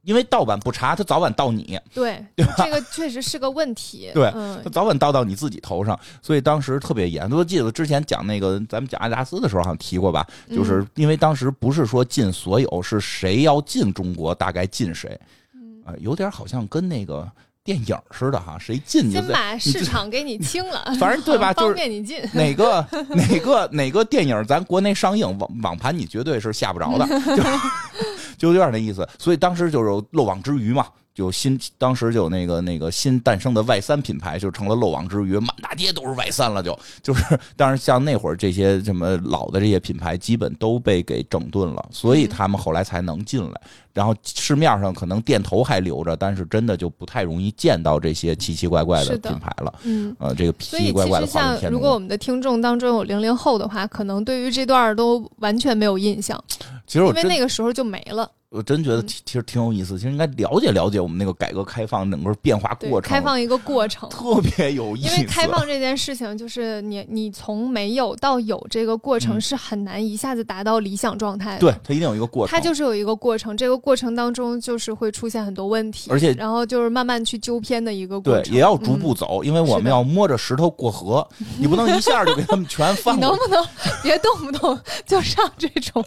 [0.03, 1.79] 因为盗版不查，他早晚盗你。
[1.93, 2.23] 对，
[2.57, 4.11] 这个确实是个问题。
[4.15, 7.29] 对嗯它，早晚盗到你自己头上，所以当时特别严。
[7.31, 15.19] 我记得之前讲那个，咱们讲阿迪达斯的时候好像提过吧，嗯就是因为当时不是说进所有，是谁要进中国，大概进谁，
[15.55, 17.29] 嗯啊、有点好像跟那个
[17.63, 22.21] 电影似的哈，谁进先把市场给你清了， 反正对吧就是方便你进。
[22.33, 27.43] 哪个哪个哪个电影咱国内上映，网网盘你绝对是下不着的，就
[28.37, 29.07] 就有点那意思。
[29.17, 37.23] 所以当时就是漏网之鱼嘛，就新当时就有那个那个新诞生的 Y 三品牌就成了漏网之鱼，满大街都是 Y 三了就， 就是
[37.55, 43.61] 当然像那会儿这些什么老的这些品牌基本都被给整顿了，所以他们后来才能进来。
[43.93, 49.71] 然后市面上可能店头还留着，但是真的就不太容易见到这些奇奇怪怪的品牌了。
[49.83, 51.77] 嗯，呃，这个奇所以其奇怪怪的实像华伦天奴。
[51.77, 56.43] 如果我们的听众当中有零零后的话，可能对于这段都完全没有印象，
[56.87, 58.27] 其实我因为那个时候就没了。
[58.53, 64.07] 我真觉得嗯其其实挺有意思，其实应该了解了解我们那个改革开放整个变化过程，开放一个过程。
[64.09, 65.15] 特别有意思。
[65.15, 71.59] 因为开放这件事情，就是你你从没有到有这个过程嗯是很难一下子达到理想状态的。
[71.59, 83.15] 对，它一定有一个过程，它就是有一个过程，这个过程当中就是会出现很多问题，而且然后就是慢慢去纠偏的一个过程对，也要逐步嗯走，因为我们要摸着石头过河， 你不能一下就给他们全放。
[83.15, 83.65] 你能不能
[84.03, 86.05] 别动不动就上这种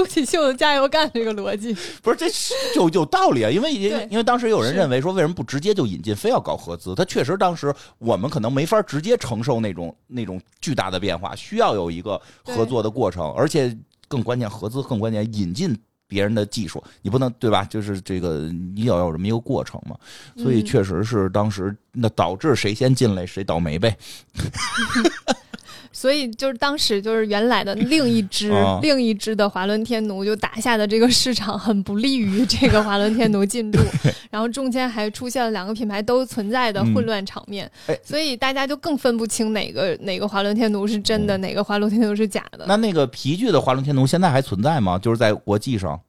[0.00, 1.76] 撸起袖子加油干这个逻辑？
[2.02, 6.94] 不是，这是就有道理啊，因为因为当时有人认为说，为什么不直接就引进，非要搞合资？
[6.94, 13.76] 他确实当时我们可能没法直接承受那种那种巨大的变化，需要有一个合作的过程，而且
[14.08, 15.78] 更关键，合资更关键，引进。
[16.08, 17.62] 别人的技术，你不能对吧？
[17.66, 19.96] 就是这个，你要有这么一个过程嘛。
[20.36, 23.96] 所以嗯确实是当时那导致谁先进来谁倒霉呗。
[26.00, 33.78] 所以就是当时就是原来的另一支、啊 另一支的华伦天奴就打下的这个市场很不利于这个华伦天奴进驻，
[34.30, 37.70] 然后中间还出现了两个品牌都存在的混乱场面，
[38.02, 42.64] 所以大家就更分不清哪个哪个华伦天奴是真的，哪个华伦天奴是假的。
[42.66, 44.98] 那那个皮具的华伦天奴现在还存在吗？
[44.98, 46.00] 就是在国际上？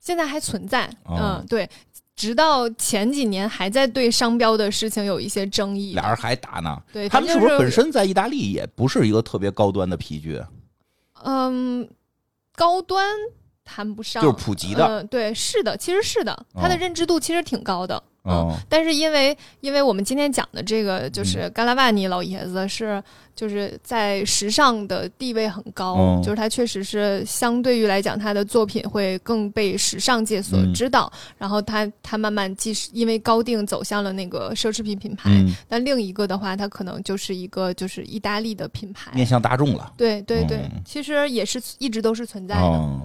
[0.00, 1.38] 现在还存在，哦。
[1.40, 1.68] 嗯，对。
[2.16, 6.82] 直到前几年还在对商标的事情有一些争议，俩人还打呢。
[6.90, 10.42] 对他们是不是本身在意大利也不是一个特别高端的皮具？
[11.22, 11.86] 嗯，
[12.54, 13.06] 高端
[13.64, 17.94] 谈不上，就是普及的嗯、对，是的，其实是的，它的哦认知度其实挺高的。
[17.96, 23.02] 嗯，哦但是因为因为我们今天讲的这个嗯就是嘎拉万尼老爷子是
[23.34, 30.72] 就是在时尚的地位很高，哦就是他确实是相对于来讲他的作品会更被时尚界所嗯。
[30.72, 39.92] 知道，然后他他慢慢既是因为高定走向了那个奢侈品品牌，嗯，但另一个的话，他可能就是一个就是意大利的品牌，面向大众了。
[39.96, 40.82] 对对对，嗯。
[40.84, 42.62] 其实也是一直都是存在的。
[42.62, 43.00] 哦，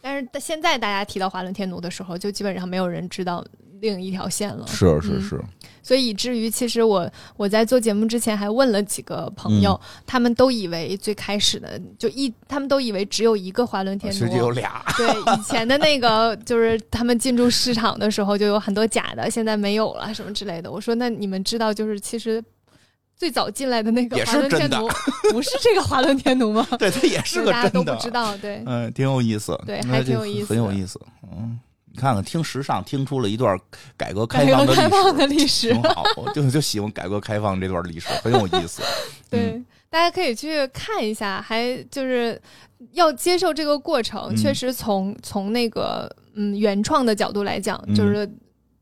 [0.00, 3.44] 但是现在大家提到华伦天奴的时候，就基本上没有人知道
[3.82, 4.66] 另一条线了。
[4.66, 5.40] 是是嗯是，
[5.82, 14.50] 所以以至于其实我我在做节目之前还问了几个朋友，嗯他们都以为最开始的就一，他们都以为只有一个华伦天奴实际有。
[14.52, 14.82] 俩。
[14.96, 20.70] 对，以前的那个 就是他们进驻市场的时候就有很多假的，现在没有了什么之类的。
[20.70, 22.42] 我说那你们知道就是其实。
[23.14, 24.88] 最早进来的那个华伦天奴，
[25.30, 26.66] 不是这个华伦天奴吗？
[26.76, 27.94] 对，他也是个真的大家都不。
[28.00, 29.56] 知道，对，嗯，挺有意思。
[29.64, 31.00] 对还挺有意思的很有意思。
[31.30, 31.56] 嗯，
[31.94, 33.58] 你看看，听时尚听出了一段
[33.96, 36.04] 改革开放的历革开放史，的历史挺，好。
[36.34, 38.82] 就就喜欢改革开放这段历史，很有意思。
[39.28, 42.40] 对，大家可以去看一下，还就是
[42.92, 44.28] 要接受这个过程。
[44.30, 48.28] 嗯确实从从那个嗯原创的角度来讲，嗯就是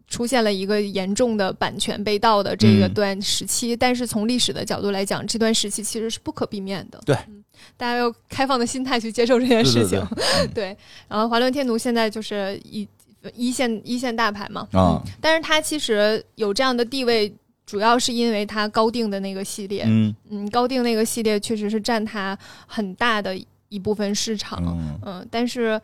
[0.06, 3.74] 出现了一个严重的版权被盗的这个嗯段时期。
[3.74, 7.00] 但是从历史的角度来讲，这段时期其实是不可避免的。
[7.04, 7.42] 对嗯
[7.76, 10.06] 大家要开放的心态去接受这件对对事情。
[10.16, 10.76] 对对，
[11.08, 12.88] 然后华伦天奴现在就是一
[13.34, 15.02] 一线一线大牌嘛，啊。
[15.04, 17.32] 嗯，但是它其实有这样的地位，
[17.66, 20.14] 主要是因为它高定的那个系列，嗯。
[20.30, 23.36] 嗯，高定那个系列确实是占它很大的
[23.68, 24.98] 一部分市场，嗯。
[25.04, 25.80] 嗯，但是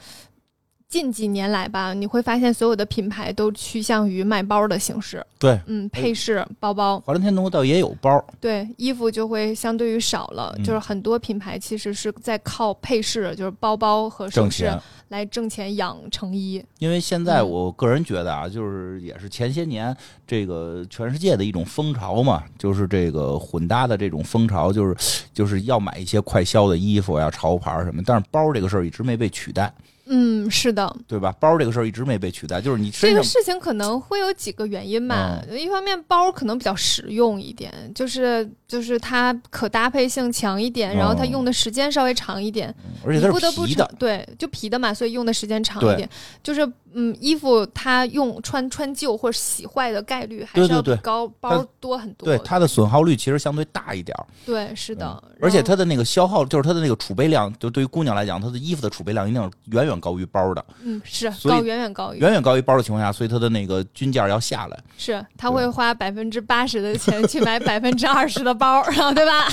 [0.89, 5.59] 近几年来吧，你会发现所有的品牌都趋向于卖包的形式，对。
[5.67, 10.65] 嗯，配饰、包包，华伦天奴倒也有包，对，衣服就会相对于少了，嗯。
[10.65, 14.71] 就是很多品牌其实是在靠配饰，就是包包和首饰。
[15.09, 17.49] 来挣钱养成衣，因为现在嗯。
[17.49, 19.97] 我个人觉得啊，就是也是前些年
[20.27, 24.97] 这个全世界的一种风潮嘛，就是这个混搭的这种风潮，就是
[25.33, 29.73] 就是要买一些快销的衣服呀、潮牌什么，但是包这个事儿一直没被取代，
[30.07, 31.33] 嗯，是的，对吧？
[31.41, 35.43] 包这个事儿一直没被取代，就是你这个事情可能会有几个原因吧。
[35.49, 42.75] 嗯一方面，包可能比较实用一点，就是就是它可搭配性强一点，然后它嗯用的时间稍微长一点。
[43.05, 46.09] 而且它不得不是皮的，对，就皮的嘛，所以用的时间长一点。
[46.43, 46.67] 就是
[46.99, 52.27] 嗯，衣服它用穿穿旧或者洗坏的概率还是要比高包多很多。
[52.27, 64.79] 对它的损耗率其实相对大一点儿，对是的，而且它的那个消耗，就是它的那个储备量，就对于姑娘来讲，她的衣服的储备量一定是远远高于包的，嗯是高远远高于远远高于包的情况下，所以它的那个均价要下来。
[64.97, 69.47] 是他会花百分之八十的钱去买百分之二十的包，然后对吧？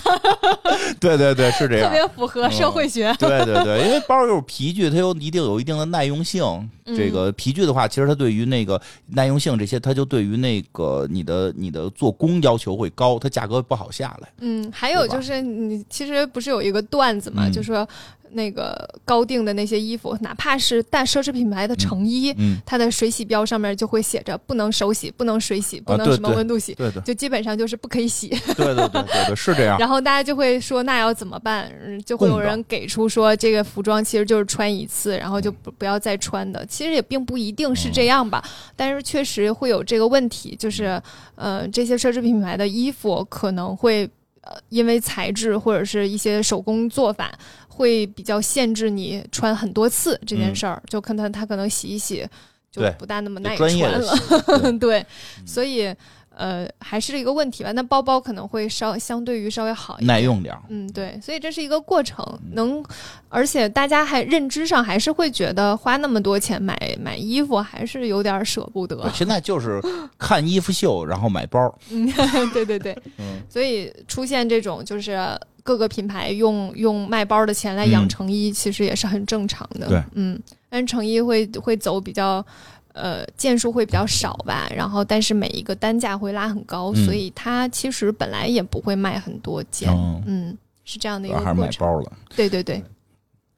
[0.99, 3.13] 对对对，是这样特别符合社会学。
[3.19, 6.43] 对对对，因为包又是皮具，它有一定有一定的耐用性。
[6.85, 14.27] 嗯这个皮具的话，其实它对于那个耐用性这些，它就对于那个你的你的做工要求会高，它价格不好下来。
[14.39, 17.87] 嗯，还有就是你其实不是有一个段子嘛，嗯就说
[18.33, 28.29] 那个高定的那些衣服，哪怕是大奢侈品牌的成衣，嗯，它的水洗标上面就会写着不能手洗、不能水洗、不能什么温度洗，对对就基本上就是不可以洗。
[28.55, 29.77] 对对对对对，是这样。
[29.79, 31.71] 然后大家就会说，那要怎么办？
[31.85, 36.65] 嗯就会有人给出说，这个服装其实就是穿一次，然后就不不要再穿的。
[36.65, 38.43] 其实也并不一定是这样吧，
[38.75, 41.01] 但是确实会有这个问题，就是
[41.35, 44.09] 呃，这些奢侈品牌的衣服可能会
[44.43, 47.31] 呃因为材质或者是一些手工做法。
[47.75, 52.23] 会比较限制你穿很多次这件事儿，就可能它可能洗一洗
[52.71, 54.15] 就不大那么耐穿了。
[54.45, 55.05] 对对对，
[55.43, 55.91] 所以
[56.35, 57.71] 呃还是一个问题吧。
[57.71, 60.61] 那包包可能会稍相对于稍微好一点，耐用点儿。
[60.69, 62.83] 嗯，对，所以这是一个过程，能，
[63.29, 69.81] 而且大家还认知上还是会觉得花那么多钱买买衣服还是有点舍不得对，现在就是
[70.17, 71.73] 看衣服秀，然后买包。
[71.89, 72.11] 嗯，
[72.53, 75.19] 对对对，嗯所以出现这种就是
[75.63, 79.87] 各个品牌用用卖包的钱来养嗯成衣，其实也是很正常的。
[79.87, 82.45] 对，嗯，但是成衣会会走比较。
[82.93, 91.59] 呃，件数会比较少吧，然后但是每一个单价会拉很高，嗯所以它其实本来也不会卖很多件，嗯嗯，是这样的一主要还是。
[91.61, 92.11] 买包了。
[92.35, 92.83] 对对对，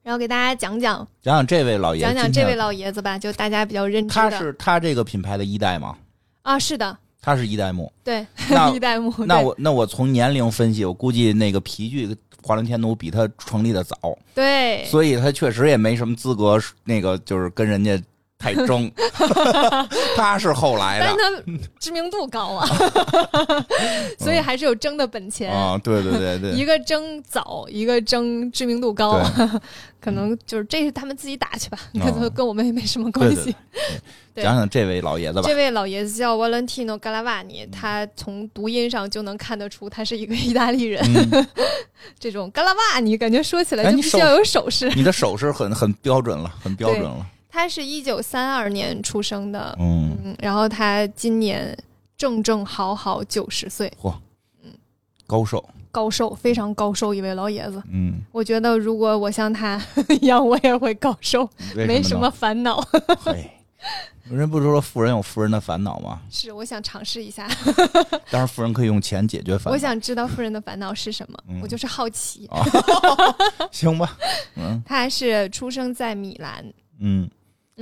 [0.03, 4.29] 然后给大家讲讲讲讲这位老爷，讲讲这位老爷子吧，就大家比较认知的。
[4.29, 5.95] 他是他这个品牌的一代吗？
[6.43, 7.91] 啊，是的，他是一代目。
[8.03, 8.25] 对，
[8.73, 9.13] 一代目。
[9.25, 13.97] 那我那我从年龄分析，我估计那个皮具华伦天奴比他成立的早，
[14.35, 17.99] 对所以他确实也没什么资格，那个就是跟人家
[18.45, 18.91] 太争。
[20.15, 22.67] 他是后来的但的他知名度高啊，
[24.19, 25.51] 所以还是有争的本钱。
[25.51, 29.19] 啊，对对对对， 一个争早，一个争知名度高，
[29.99, 33.55] 可能就是这是他们自己打去吧，哦跟跟我们也没什么关对对系。
[34.35, 35.55] 对讲讲这位老爷子吧这。
[35.55, 41.01] 位老爷子叫 Valentino Galavani，他从读音上就能看得出他是一个意大利人。
[41.31, 41.47] 嗯，
[42.19, 44.89] 这种 Galavani 感觉说起来就必须要有手势。
[44.93, 47.25] 你的手势很很标准了，很标准了。
[47.55, 51.75] 他是一九三二年出生的，嗯，嗯，然后他今年
[52.17, 54.13] 正正好好九十岁，嚯，
[54.61, 54.71] 嗯
[55.25, 55.63] 高寿。
[55.89, 57.81] 高寿，非常高寿一位老爷子。
[57.89, 62.85] 嗯，我觉得如果我像他一样，我也会高寿，什没什么烦恼。
[64.29, 66.19] 人不是说富人有富人的烦恼吗？
[66.29, 67.47] 是，我想尝试一下，
[68.29, 69.71] 当然，富人可以用钱解决烦恼。
[69.71, 71.61] 我想知道富人的烦恼是什么，嗯。
[71.61, 72.45] 我就是好奇。
[72.47, 72.65] 啊，
[73.71, 74.17] 行吧，
[74.57, 74.83] 嗯。
[74.85, 76.61] 他是出生在米兰，
[76.99, 77.29] 嗯，嗯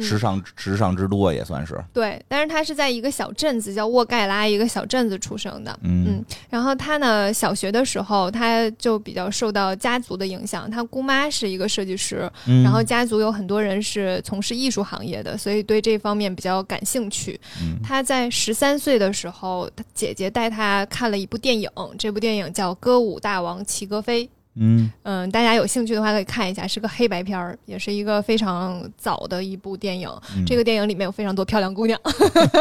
[0.02, 5.78] 时尚时尚之都也算是，对，但是他是在一个小镇子叫沃盖拉一个小镇子出生的。
[5.84, 17.40] 嗯嗯，然后他呢，小学的时候他就比较受到家族的影响，他姑妈是一个设计师，嗯，然后家族有很多人是从事艺术行业的，所以对这方面比较感兴趣。
[17.62, 24.26] 嗯他在十三岁的时候，他姐姐带他看了一部电影，这部电影叫《歌舞大王齐格飞》。
[24.56, 30.08] 嗯嗯，大家有兴趣的话可以看一下，是个黑白片儿，也是一个非常早的一部电影。
[30.36, 32.00] 嗯这个电影里面有非常多漂亮姑娘，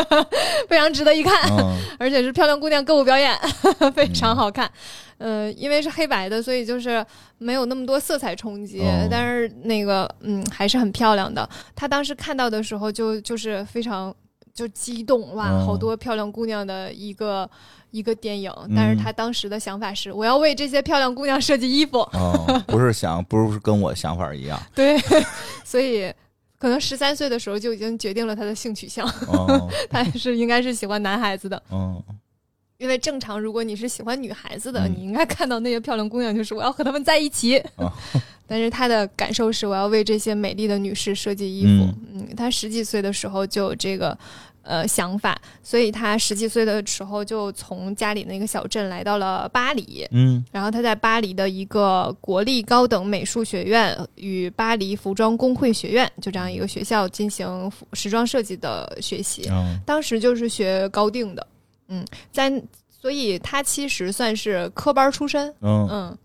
[0.68, 3.36] 非常值得一看，嗯 而且是漂亮姑娘歌舞表演，
[3.94, 4.70] 非常好看。
[5.18, 7.04] 呃，因为是黑白的，所以就是
[7.38, 11.48] 没有那么多色彩冲击，哦但是那个嗯还是很漂亮的。
[11.76, 14.12] 他当时看到的时候就就是非常
[14.54, 17.48] 就激动哇，哦好多漂亮姑娘的一个
[17.90, 18.50] 一个电影。
[18.68, 21.98] 嗯但是他当时的想法是，我要为这些漂亮姑娘设计衣服。
[22.12, 24.98] 哦，不是想，不是跟我想法一样，对，
[25.64, 26.12] 所以
[26.58, 31.60] 可能十三岁的时候就已经决定了他的性取向， 哦他是应该是喜欢男孩子的。
[31.70, 32.02] 哦，
[32.82, 37.56] 因为正常，如果你是喜欢女孩子的，嗯你应该看到那些漂亮姑娘，就是我要和她们在一起。
[37.76, 37.90] 哦
[38.44, 41.88] 但是他的感受是，我要为这些美丽的女士设计衣服。
[42.12, 44.18] 嗯他十几岁的时候就有这个
[44.62, 50.06] 呃想法，所以他十几岁的时候就从家里那个小镇来到了巴黎。
[50.10, 59.48] 嗯然后他在巴黎的一个国立高等美术学院与巴黎服装工会学院就这样一个学校进行服时装设计的学习。
[59.50, 61.46] 嗯当时就是学高定的，
[61.92, 66.18] 嗯，在所以他其实算是科班出身，嗯嗯，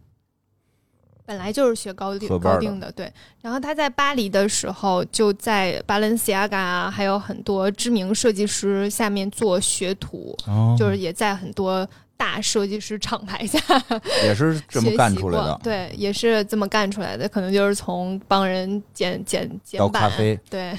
[1.26, 3.12] 本来就是学高定的高定的，对。
[3.42, 13.60] 然后他在巴黎的时候，就在 Balenciaga 啊，还有很多知名设计师下面做学徒，哦，就是也在很多大设计师厂牌下
[14.26, 20.72] 也是这么干出来的，对，也是这么干出来的，可能就是从帮人剪剪剪倒板，咖啡，对，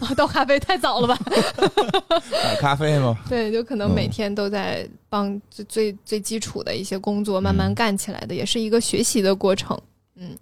[0.00, 1.18] 哦，倒咖啡太早了吧？
[2.42, 3.16] 买咖啡吗？
[3.28, 9.78] 对，就可能嗯每天都在帮最最最基础的一些工作慢慢嗯干起来的，也是一个学习的过程。
[10.16, 10.34] 嗯，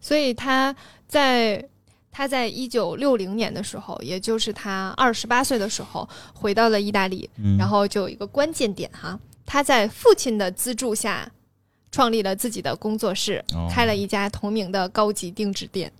[0.00, 0.74] 所以他
[1.06, 1.64] 在
[2.10, 9.16] 他在一九六零年的时候，也就是他二十八岁的时候，回到了意大利，嗯，然后就有一个关键点哈，
[9.50, 11.28] 他在父亲的资助下。
[11.92, 15.90] 创立了自己的工作室，哦开了一家同名的高级定制店，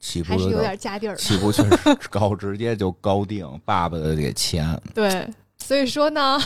[0.00, 1.16] 起步还是有点家底儿的。
[1.20, 4.76] 起步确实高， 直接就高定，爸爸的给钱。
[4.92, 5.24] 对，
[5.56, 6.36] 所以说呢，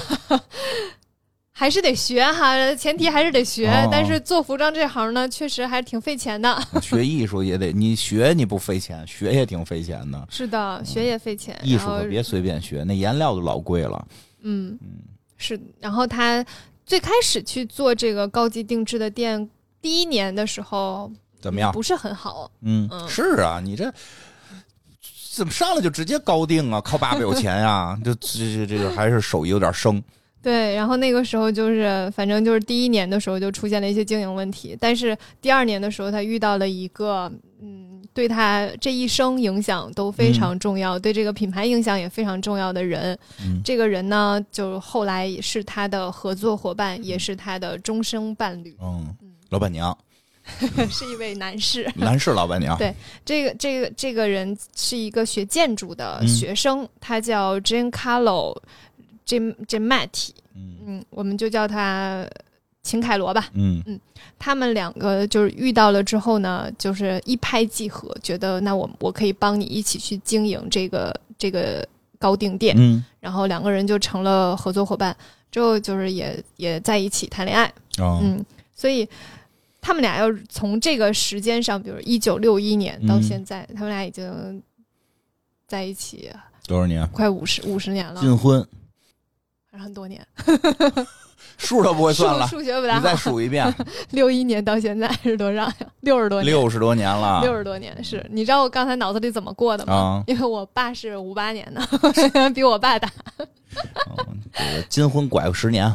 [1.52, 3.66] 还是得学哈，前提还是得学。
[3.66, 6.62] 哦但是做服装这行呢，确实还是挺费钱的。
[6.82, 10.28] 学艺术也得，你学你不费钱，学也挺费钱的。
[10.30, 11.58] 是的，学也费钱。
[11.62, 14.06] 艺术可别随便学，那颜料都老贵了。
[14.42, 14.88] 嗯嗯，
[15.42, 15.60] 是。
[15.80, 16.44] 然后他
[16.86, 21.72] 最开始去做这个高级定制的店，第一年的时候怎么样？
[21.72, 22.50] 不是很好。
[22.60, 23.92] 嗯，嗯是啊，你这
[25.34, 26.80] 怎么上来就直接高定啊？
[26.80, 30.02] 靠爸爸有钱呀、这这这这个还是手艺有点生。
[30.42, 43.16] 对，然后那个时候就是，反正就是第一年的时候就出现了一些经营问题，但是第二年的时候，他遇到了一个，嗯，对他这一生影响都非常重要，对这个品牌影响也非常重要的人。
[43.44, 49.14] 嗯这个人呢，就后来也是他的合作伙伴，也是他的终生伴侣，嗯，
[49.50, 49.96] 老板娘，
[50.90, 51.88] 是一位男士。
[51.94, 52.76] 男士老板娘。
[52.78, 52.92] 对
[53.24, 57.60] 这个这个这个人是一个学建筑的嗯学生，他叫
[59.26, 60.76] Giancarlo Gim Gimatti，嗯。
[60.86, 62.26] 嗯，我们就叫他
[62.82, 63.48] 秦凯罗吧。
[63.54, 63.82] 嗯。
[63.86, 64.00] 嗯
[64.38, 71.86] 他们两个就是遇到了之后呢，就是一拍即合，觉得那我我可以帮你一起去经营这个这个
[72.18, 73.04] 高定店，嗯。
[73.20, 75.16] 然后两个人就成了合作伙伴，
[75.50, 78.20] 之后就是也也在一起谈恋爱，哦。
[78.22, 78.44] 嗯，
[78.74, 79.08] 所以
[79.80, 83.22] 他们俩要从这个时间上，比如一九六一年到嗯。
[83.22, 84.60] 现在，他们俩已经
[85.68, 86.30] 在一起
[86.66, 87.06] 多少年？
[87.08, 88.66] 快五十五十年了，金婚
[89.78, 90.24] 很多年，
[91.58, 93.72] 数都不会算了，数数学不大你再，数一遍，
[94.10, 95.74] 六一年到现在是多少呀？
[96.00, 97.40] 六十多年，六十多年了。
[97.42, 99.94] 六十多年是，你知道我刚才脑子里怎么过的吗？
[99.94, 101.80] 啊，因为我爸是五八年的，
[102.54, 103.46] 比我爸大，嗯
[104.52, 105.90] 这个金婚拐个十年，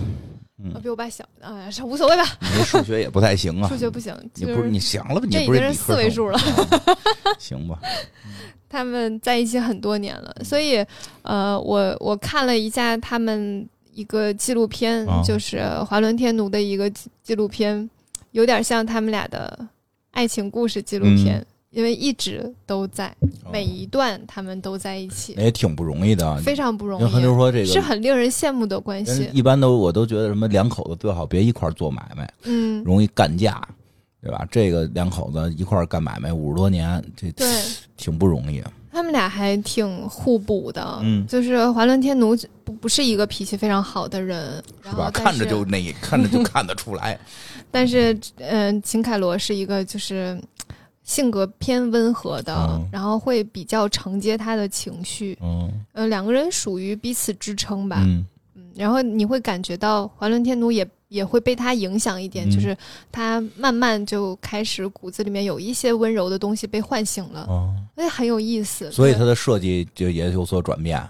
[0.82, 3.78] 比我爸小，哎，是无所谓吧，你这数学也不太行啊数。
[3.78, 5.28] 学不行，就你不是你行了吧？
[5.30, 6.34] 这你不是已经是四位数了。
[6.34, 6.40] 了，
[7.38, 7.80] 行吧？
[8.70, 10.84] 他们在一起很多年了，所以
[11.22, 17.90] 呃，我我看了一下他们一个纪录片，啊就是华伦天奴的一个纪纪录片，
[18.32, 19.58] 有点像他们俩的
[20.12, 23.14] 爱情故事纪录片，因为一直都在，
[23.52, 26.40] 每一段他们都在一起，那也挺不容易的啊。
[26.44, 29.30] 非常不容易，说这个是很令人羡慕的关系。
[29.34, 33.62] 一般都我都觉得什么两口子最好别一块做买卖，嗯，容易干架，
[34.22, 34.48] 对吧？
[34.50, 37.48] 这个两口子一块干买卖五十多年，这对。
[37.98, 38.64] 挺不容易。
[38.92, 45.10] 他们俩还挺互补的，嗯就是华伦天奴不不是一个脾气非常好的人，是吧？
[45.12, 47.20] 看着就那，看着就看得出来。
[47.72, 50.40] 但是，嗯、秦凯罗是一个就是
[51.08, 52.88] 性格偏温和的，嗯。
[52.92, 55.36] 然后会比较承接他的情绪。
[55.42, 55.72] 嗯。
[55.94, 58.04] 呃，两个人属于彼此支撑吧。
[58.06, 58.24] 嗯。
[58.56, 62.52] 嗯，然后你会感觉到华伦天奴也也会被他影响一点，嗯。
[62.52, 62.78] 就是
[63.10, 68.92] 他慢慢就开始骨子里面有一些温柔的东西被唤醒了，哦，那，很有意思。
[68.92, 71.10] 所以他的设计就也有所转变，嗯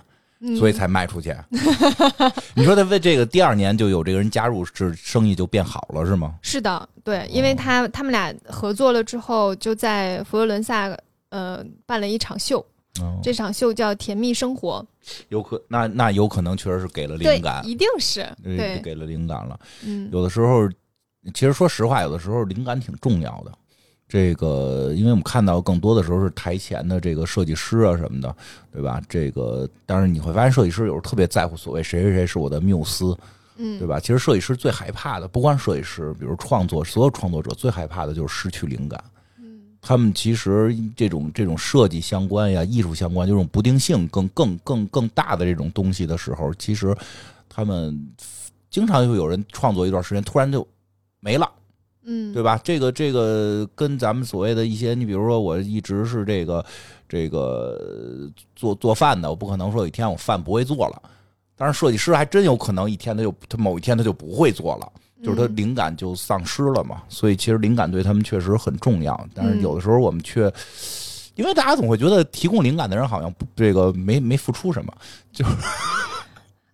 [0.58, 1.36] 所以才卖出去。
[2.54, 6.36] 你说他为这个第二年就有这个人加入，是生意就变好了是吗？
[6.42, 10.96] 是的，对，因为他他们俩合作了之后，就在佛罗伦萨
[11.30, 12.60] 呃办了一场秀，
[13.02, 14.86] 哦这场秀叫《甜蜜生活
[15.30, 19.60] 有可那那有可能确实是给了》，灵感，，一定是呃对，给了灵感了。
[19.84, 20.70] 嗯，有的时候，
[21.34, 23.52] 其实说实话，有的时候灵感挺重要的。
[24.08, 28.34] 这个，因为我们看到更多的时候是台前的这个设计师啊什么的，
[28.72, 29.02] 对吧？
[29.10, 33.18] 这个，当然你会发现，设计师有时候特别在乎所谓谁谁谁是我的缪斯，
[33.58, 34.00] 嗯，对吧？
[34.00, 39.04] 其实设计师最害怕的，不光是设计师，比如创作，所有创作者最害怕的就是失去灵感。
[39.40, 46.96] 嗯他们其实这种这种设计相关呀、艺术相关，这种不定性更更更更大的这种东西的时候，其实
[47.48, 48.08] 他们
[48.70, 50.66] 经常就有人创作一段时间，突然就
[51.20, 51.50] 没了。
[52.08, 52.60] 嗯，对吧？
[52.64, 56.66] 这个这个跟咱们所谓的一些，你比如说，我一直是这个
[57.08, 61.02] 这个呃做做饭的，我不可能说有一天我饭不会做了。
[61.56, 64.92] 当然，设计师还真有可能一天他就他某一天他就不会做了，
[65.24, 67.04] 就是他嗯灵感就丧失了嘛。
[67.10, 70.52] 所以其实灵感对他们确实很重要，但是嗯有的时候我们却。
[71.36, 74.92] 因为大家总会觉得提供灵感的人好像不这个没没付出什么，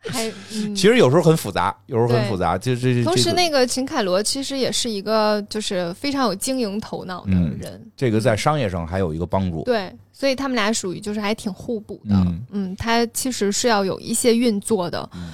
[0.09, 2.57] 还嗯，其实有时候很复杂，有时候很复杂。
[2.57, 9.63] 就这这同时那个秦凯罗其实也是一个就是非常有经营头脑的嗯人，这个在商业上还有一个帮助。
[9.63, 12.15] 对，所以他们俩属于就是还挺互补的。
[12.15, 15.31] 嗯嗯，他其实是要有一些运作的，嗯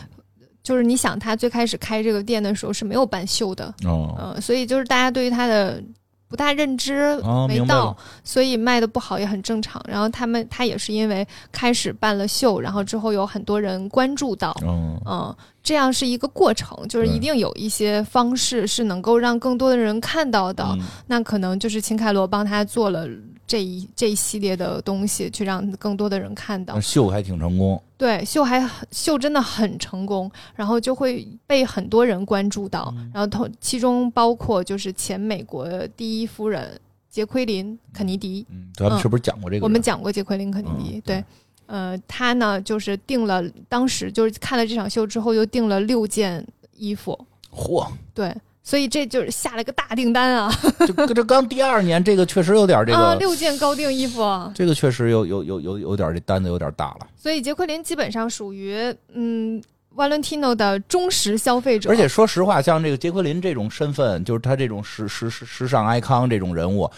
[0.62, 5.82] 就是你想他最开始开这个店的时候是没有办秀的，哦，嗯、所以就是大家对于他的
[6.30, 9.84] 不大认知，哦，没到所以卖的不好也很正常。
[9.88, 20.64] 然后他们他也是因为开始办了秀，然后之后有很多人关注到，嗯，嗯，这样是一个过程，就是一定有一些方式是能够让更多的人看到的。
[20.74, 20.80] 嗯。
[21.08, 23.08] 那可能就是秦凯罗帮他做了
[23.50, 26.80] 这一这一系列的东西，去让更多的人看到。
[26.80, 33.10] 秀还挺成功，对，秀还很秀真的很成功，然后就会被很多人关注到，嗯。
[33.12, 36.80] 然后同其中包括就是前美国第一夫人
[37.10, 39.64] 杰奎琳·肯尼迪，嗯，咱们是不是讲过这个人？
[39.64, 41.24] 我们讲过杰奎琳·肯尼迪，嗯对，
[41.66, 46.46] 呃，他呢就是订了，当时就是看了这场秀之后，又订了六件
[46.78, 47.18] 衣服，
[47.52, 48.32] 嚯，对，
[48.70, 50.54] 所以这就是下了个大订单啊，
[50.86, 57.08] 这这刚第二年，这个确实有点这啊，个，六件高定衣服啊，这个确实有有有有有点这单子有点大了。
[57.18, 59.60] 所以杰奎琳基本上属于嗯。
[59.98, 66.90] Valentino 的忠实消费者，而且说实话，像这个杰奎琳这种身份，就是他这种时时时时尚 icon 这种人物，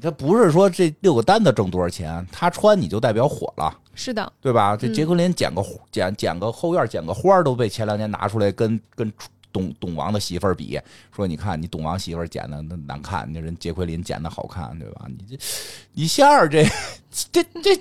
[0.00, 4.76] 他不是说这六个单子挣多少钱，他穿你就代表火了，是的，对吧？
[4.76, 9.12] 这嗯杰奎琳剪个剪剪个后院剪个花儿都被前两年拿出来跟跟
[9.56, 10.78] 董董王的媳妇儿比，
[11.14, 15.06] 说你看你董王媳妇儿剪的那难看，那人杰奎琳剪的好看，对吧？
[15.08, 15.42] 你这
[15.94, 16.62] 一下这
[17.32, 17.74] 这这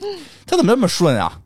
[0.45, 1.37] 他怎么这么顺啊？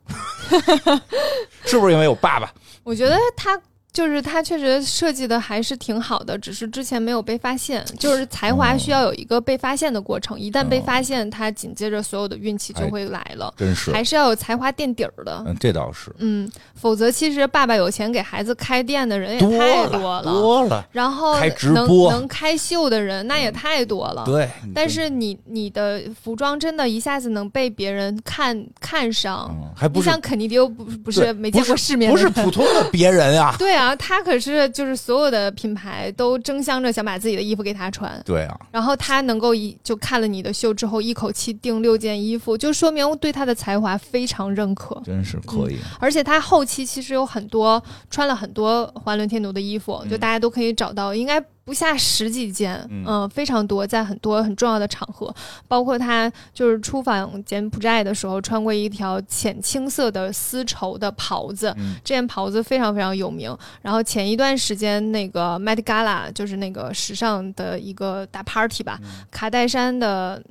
[1.66, 2.54] 是不是因为我爸爸？
[2.84, 3.60] 我觉得他
[3.92, 7.84] 就是他确实设计的还是挺好的，只是之前没有被发现。
[7.98, 13.52] 就是才华需要有一个被发现的过程，一旦被发现，他紧接着所有的运气就会来了。
[13.56, 24.24] 真是，还是要有才华垫底儿的，嗯，这倒是嗯，否则其实爸爸有钱给孩子开店的人也多太了多了，多了，然后开直能播能开秀的人那也太多了。
[24.24, 24.48] 对。
[24.74, 33.54] 但是你你的服装真的一下子能被别人看看上，嗯，还不像肯尼迪又不不是没见过世面不的人， 是普通的别人啊。
[33.58, 45.00] 对啊，他可是就是所有的品牌都争相着想把自己的衣服给他穿，对啊，然后他能够一就看了你的秀之后，一口气订六件衣服，就说明对他的才华非常认可。
[45.04, 45.78] 真是可以。
[45.98, 55.32] 而且他后期其实有很多穿了很多华伦天奴的衣服，嗯就大家都可以找到，应该不下十几件，嗯嗯、非常多，在很多很重要的场合，
[55.68, 63.56] 包括他就是出访柬埔寨的时候穿过一条浅青色的丝绸的袍子，嗯这件袍子非常非常有名。
[63.82, 68.98] 然后前一段时间那个 Met Gala 就是那个时尚的一个大 party 吧，
[69.30, 70.42] 卡戴珊的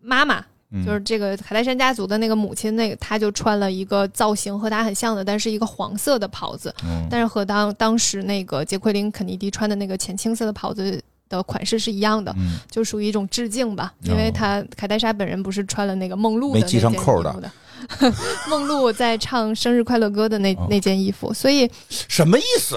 [0.00, 0.44] 妈妈。
[0.70, 13.92] 嗯就是这个卡戴珊家族的那个母亲，那个她就穿了一个造型和她很像的，但是一个黄色的袍子，嗯但是和当当时那个杰奎琳肯尼迪穿的那个浅青色的袍子的款式是一样的，嗯，就属于一种致敬吧。
[14.04, 17.50] 哦因为她卡戴珊本人不是穿了那个梦露的没系上那件扣的衣服的，
[18.48, 22.76] 梦露在唱生日快乐歌的那、哦那件衣服，所以什么意思？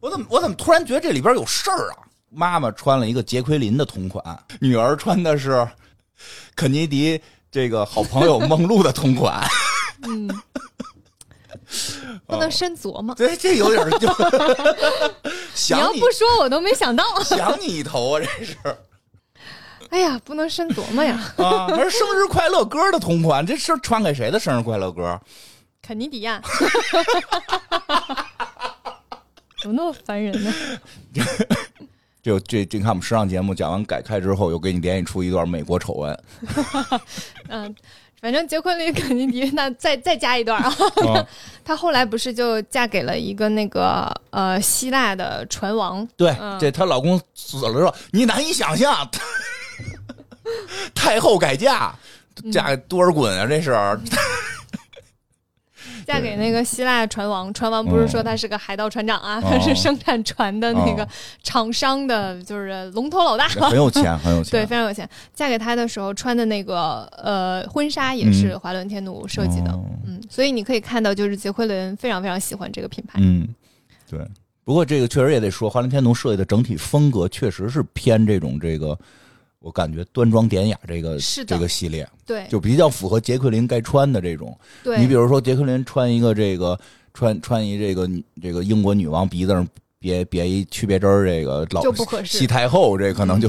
[0.00, 2.08] 我怎么我怎么突然觉得这里边有事儿啊？
[2.30, 5.66] 妈妈穿了一个杰奎琳的同款，女儿穿的是
[6.56, 9.46] 肯尼迪这个好朋友梦露的同款。
[10.02, 10.28] 嗯，
[12.26, 13.14] 不哦能深琢磨。
[13.14, 14.08] 对，这有点儿就
[15.24, 17.04] 你想你要不说，我都没想到。
[17.24, 18.56] 想你一头啊，这是
[19.90, 21.34] 哎呀，不能深琢磨呀。
[21.36, 25.20] 啊，还是生日快乐歌的同款，这是传给谁的生日快乐歌？
[25.80, 26.42] 肯尼迪亚，
[29.62, 30.52] 怎么那么烦人呢？
[32.28, 36.22] 这这这，你看我们时尚节目讲完改开之后，又给你联系出一段美国丑闻。
[37.48, 37.74] 嗯，
[38.20, 40.68] 反正杰奎琳·肯尼迪，那再再加一段啊。
[41.14, 41.26] 啊
[41.64, 46.06] 她后来不是就嫁给了一个那个呃希腊的船王？
[46.18, 49.10] 对，嗯这她老公死了之后，你难以想象，
[50.94, 51.94] 太后改嫁，
[52.52, 53.70] 嫁给多尔衮啊，这是。
[56.08, 61.08] 嫁给那个希腊船王，船王不是说他是个海盗船长啊，哦他 是生产船的那个哦
[61.42, 63.46] 厂商的，就是龙头老大。
[63.46, 64.50] 很有钱， 很有钱。
[64.52, 65.06] 对，非常有钱。
[65.34, 73.18] 嫁给他的时候穿的那个呃婚纱也是华伦天奴设计的，哦嗯，所以你可以看到，就是杰奎琳非常非常喜欢这个品牌。
[73.22, 73.46] 嗯，
[74.10, 74.18] 对。
[74.64, 78.98] 不过这个确实也得说，华伦天奴设计的整体风格确实是偏这种这个，
[79.60, 84.56] 我感觉端庄典雅这个是这个系列，对就比较符合杰克林该穿的这种。
[84.84, 86.78] 对，你比如说杰克林穿一个这个
[87.12, 88.08] 穿穿一这个
[88.40, 89.66] 这个英国女王鼻子上
[89.98, 93.48] 别别一区别针儿，这个老就不合适西太后这可能就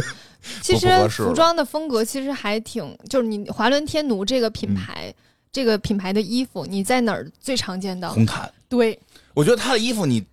[0.62, 5.14] 其实服装的风格其实还挺，就是你华伦天奴这个嗯品牌，
[5.52, 8.12] 这个品牌的衣服，你在哪儿最常见到？
[8.14, 8.50] 红毯。
[8.68, 8.98] 对，
[9.34, 10.24] 我觉得他的衣服你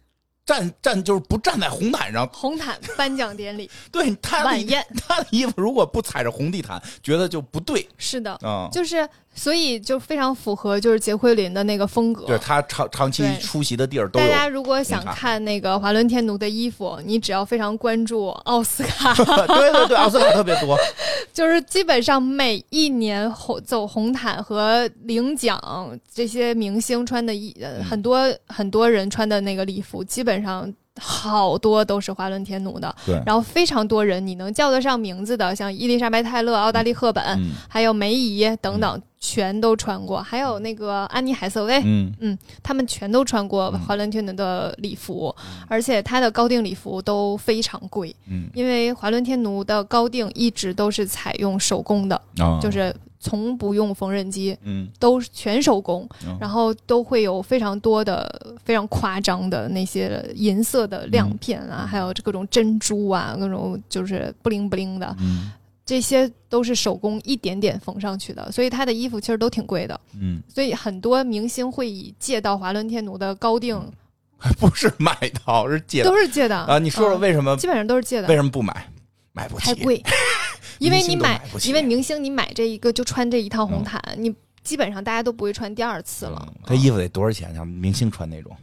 [0.49, 8.67] 站站就是不站在红毯上，红毯颁奖典礼 对他的晚宴， 他的衣服如果不踩着红地毯，觉得就不对是的，嗯。
[8.71, 12.25] 就是所以就非常符合就是杰奎琳的那个风格。
[12.25, 19.13] 对他长长期出席的地儿都大，家如果想看那个华伦天奴的衣服，你只要非常关注奥斯卡，
[19.45, 20.75] 对对对，奥斯卡特别多，
[21.31, 27.55] 就是基本上每一年红走红毯和领奖这些明星穿的衣，
[27.87, 32.93] 很多很多人穿的那个礼服，基本上好多都是华伦天奴的。
[33.05, 40.21] 对，然后非常多人你能叫得上名字的，像伊丽莎白泰勒、奥黛丽赫本，嗯还有梅姨等等，全都穿过。
[40.21, 42.13] 还有那个安妮海瑟薇，嗯。
[42.19, 45.35] 嗯他们全都穿过华伦天奴的礼服，
[45.67, 48.49] 而且他的高定礼服都非常贵，嗯。
[48.53, 54.87] 因为华伦天奴的高定一直都是采用手工的，啊，就是从不用缝纫机，嗯。
[54.99, 65.51] 都是全手工嗯，然后都会有非常多的非常夸张的那些银色的亮片啊，还有各种珍珠啊，各种就是不灵不灵的，嗯
[65.89, 69.99] 这些都是手工一点点缝上去的，所以他的衣服其实都挺贵的。
[70.13, 73.75] 嗯，所以很多明星会以借到华伦天奴的高定，
[74.59, 76.77] 不是买到，是借的都是借的啊。
[76.77, 78.87] 你说说嗯为什么基本上都是借的为，什么不买？
[79.33, 80.03] 买不起，太贵。
[80.77, 84.31] 因为你买因为明星你买这一个就穿这一套红毯，你
[84.63, 86.53] 基本上大家都不会穿第二次了嗯。
[86.67, 87.51] 他衣服得多少钱？
[87.55, 88.55] 像明星穿那种，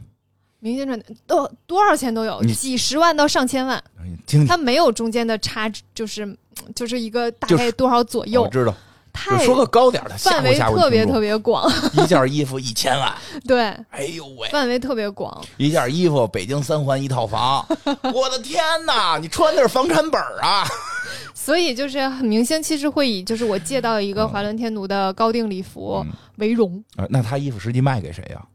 [0.61, 6.25] 明星穿的都多少钱都有，几十万到上千万，你听听，它没有中间的差值，就是
[6.75, 8.73] 就是一个大概多少左右我右，知道，
[9.39, 13.13] 说个高点的，范围特别特别广， 一件衣服一千万，
[13.47, 14.47] 对，哎呦喂！
[14.49, 15.43] 范围特别广。
[15.57, 17.65] 一件衣服，北京三环一套房，
[18.13, 19.17] 我的天哪！
[19.17, 20.65] 你穿的是房产本啊！
[21.33, 28.45] 所以就是明星其实会以就是我借到一个华伦天奴的高定礼服嗯为荣呃那他衣服实际卖给谁呀、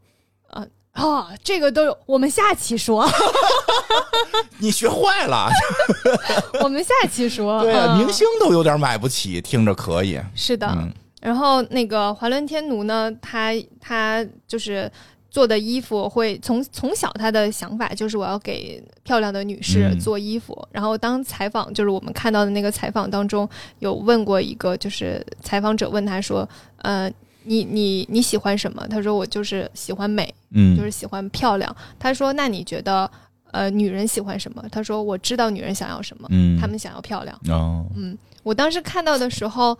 [0.49, 0.63] 啊，
[1.43, 3.05] 这个都有，我们下期说，
[4.59, 5.49] 你学坏了，
[6.63, 7.61] 我们下期说。
[7.61, 10.19] 对啊，嗯明星都有点买不起，听着可以。
[10.35, 10.91] 是的，嗯
[11.21, 14.89] 然后那个华伦天奴呢，他他就是
[15.31, 20.57] 做的衣服会从从小他的想法就是我要给漂亮的女士嗯做衣服。
[20.71, 27.11] 然后当采访就是我们看到的那个采访当中有问过一个，就是采访者问他说，呃。
[27.43, 28.87] 你你你喜欢什么？
[28.87, 31.75] 他说我就是喜欢美，嗯，就是喜欢漂亮。
[31.99, 33.09] 他说那你觉得
[33.51, 34.63] 呃女人喜欢什么？
[34.71, 37.39] 他说我知道女人想要什么，嗯，她们想要漂亮。
[37.49, 39.77] 哦，嗯，我当时看到的时候，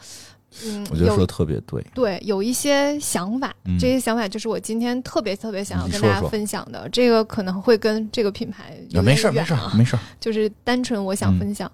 [0.65, 1.83] 嗯，我觉得说得特别对。
[1.95, 6.87] 对，有一些想法，嗯这些想法就是我今天特别特别想要跟大家分享的。
[6.89, 11.71] 这个可能会跟这个品牌有啊没事儿点远啊没事儿没事儿，就是单纯我想嗯分享。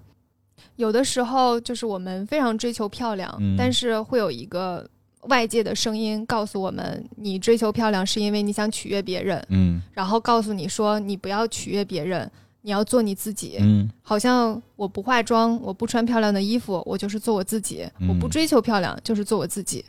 [0.78, 4.88] 有的时候就是我们非常追求漂亮，嗯但是会有一个
[5.24, 12.30] 外界的声音告诉我们，你追求漂亮是因为你想取悦别人，嗯然后告诉你说你不要取悦别人，
[12.62, 13.58] 你要做你自己。
[13.60, 19.84] 嗯好像我不化妆，我不穿漂亮的衣服，我就是做我自己；嗯我不追求漂亮，就是做我自己。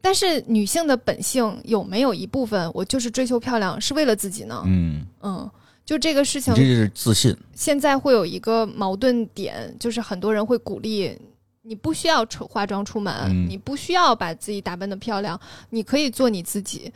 [0.00, 4.62] 但是女性的本性有没有一部分，我就是追求漂亮是为了自己呢？
[4.66, 5.50] 嗯，嗯，
[5.84, 7.36] 就这个事情这是自信。
[7.54, 11.16] 现在会有一个矛盾点，就是很多人会鼓励
[11.72, 16.92] 你不需要出化妆出门，嗯你不需要把自己打扮的漂亮，你可以做你自己。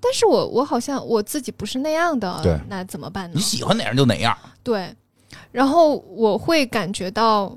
[0.00, 3.40] 但是我我好像我自己不是那样的对，那怎么办呢你？
[3.40, 4.38] 喜欢哪样就哪样。
[4.62, 4.94] 对，
[5.50, 7.52] 然后我会感觉到。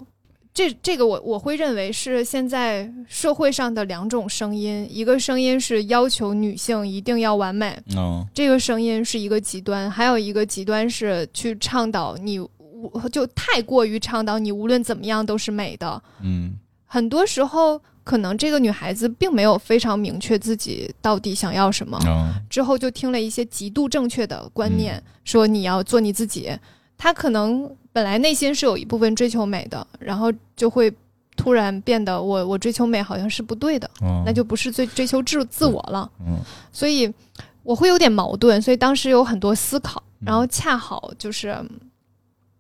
[0.54, 12.40] 这这个我我会认为是现在社会上的两种声音，一个声音是要求女性一定要完美，嗯这个声音是一个极端，还有一个极端是去倡导你
[12.78, 16.02] 无就太过于倡导你无论怎么样都是美的。
[16.22, 16.54] 嗯
[16.86, 26.50] 很多时候，可能这个女孩子并没有非常明确自己到底想要什么，嗯之后就听了一些极度正确的观念，说你要做你自己。
[26.98, 30.92] 她可能本来内心是有一部分追求美的，然后就会
[31.36, 36.10] 突然变得我我追求美好像是不对的，嗯，那就不是最追求自自我了。
[36.26, 36.40] 嗯
[36.72, 37.14] 所以
[37.64, 41.54] 我会有点矛盾，所以当时有很多思考，嗯然后恰好就是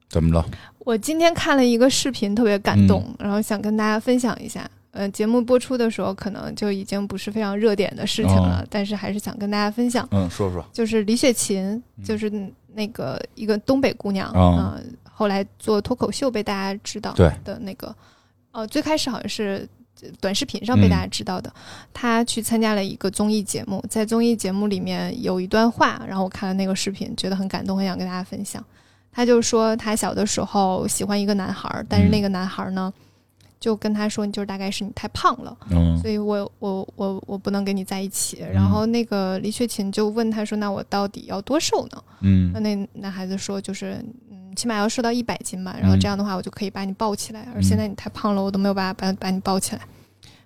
[0.09, 0.45] 怎么了？
[0.79, 4.69] 我今天看了一个视频，特别感动，嗯然后想跟大家分享一下。
[4.91, 10.65] 呃，节目播出的时候可能就已经不是非常热点的事情了，但是还是想跟大家分享，嗯，说说。
[10.73, 11.63] 就是李雪琴，
[11.97, 12.31] 嗯就是
[12.73, 17.95] 那个一个东北姑娘哦啊、后来做脱口秀被大家知道对的那个，
[18.53, 19.67] 呃，最开始好像是
[20.19, 21.53] 短视频上被嗯大家知道的。
[21.93, 28.63] 她去参加了一个综艺节目，在综艺节目里面有一段话，然后我看了那个视频，觉得很感动，很想跟大家分享。
[29.17, 32.93] 她就说他小的时候喜欢一个男孩儿，但是那个男孩儿呢，
[33.59, 38.45] 就跟他说，你就是大概是你太胖了，嗯所以我我我我不能跟你在一起。
[38.53, 42.03] 然后那个李雪琴就问他说，那我到底要多瘦呢？
[42.21, 43.99] 嗯那那男孩子说，就是
[44.29, 47.47] 嗯，起码要瘦到一百斤吧，然后这样的话，我就可以把你抱起来。
[47.55, 49.81] 而现在你太胖了，我都没有办法把把你抱起来。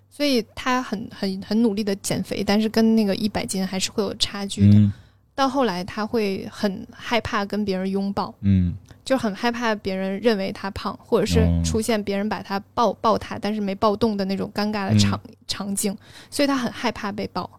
[0.08, 4.78] 所以他很很很努力的减肥，但是跟那个一百斤还是会有差距的。
[4.78, 4.90] 嗯
[5.34, 8.74] 到后来，他会很害怕跟别人拥抱，嗯
[9.04, 15.96] 就很害怕别人认为他胖，或者是哦出现别人把他抱抱他，但是没抱动的那种尴尬的场、场景，
[16.30, 17.50] 所以他很害怕被抱。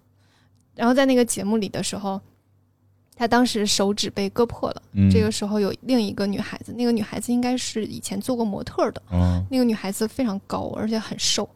[0.76, 2.20] 然后在那个节目里的时候，
[3.16, 4.82] 他当时手指被割破了。
[4.94, 11.48] 嗯，这个时候有另一个女孩子，那个女孩子应该是以前做过模特的，嗯那个女孩子非常高，而且很瘦。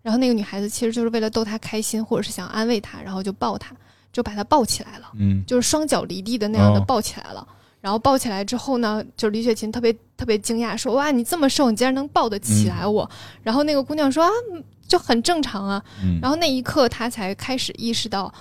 [0.00, 3.74] 然后那个女孩子其实就是为了逗他开心，或者是想安慰他，然后就抱他，
[4.14, 7.46] 就把他抱起来了，嗯就是双脚离地的那样的哦抱起来了。
[7.80, 13.10] 然后抱起来之后呢，就是李雪琴特别特别惊讶，说：“哇，你这么瘦，你竟然能抱得起来我？”
[13.44, 18.32] 然后那个姑娘说：“啊，嗯就很正常啊。”嗯，然后那一刻，她才开始意识到，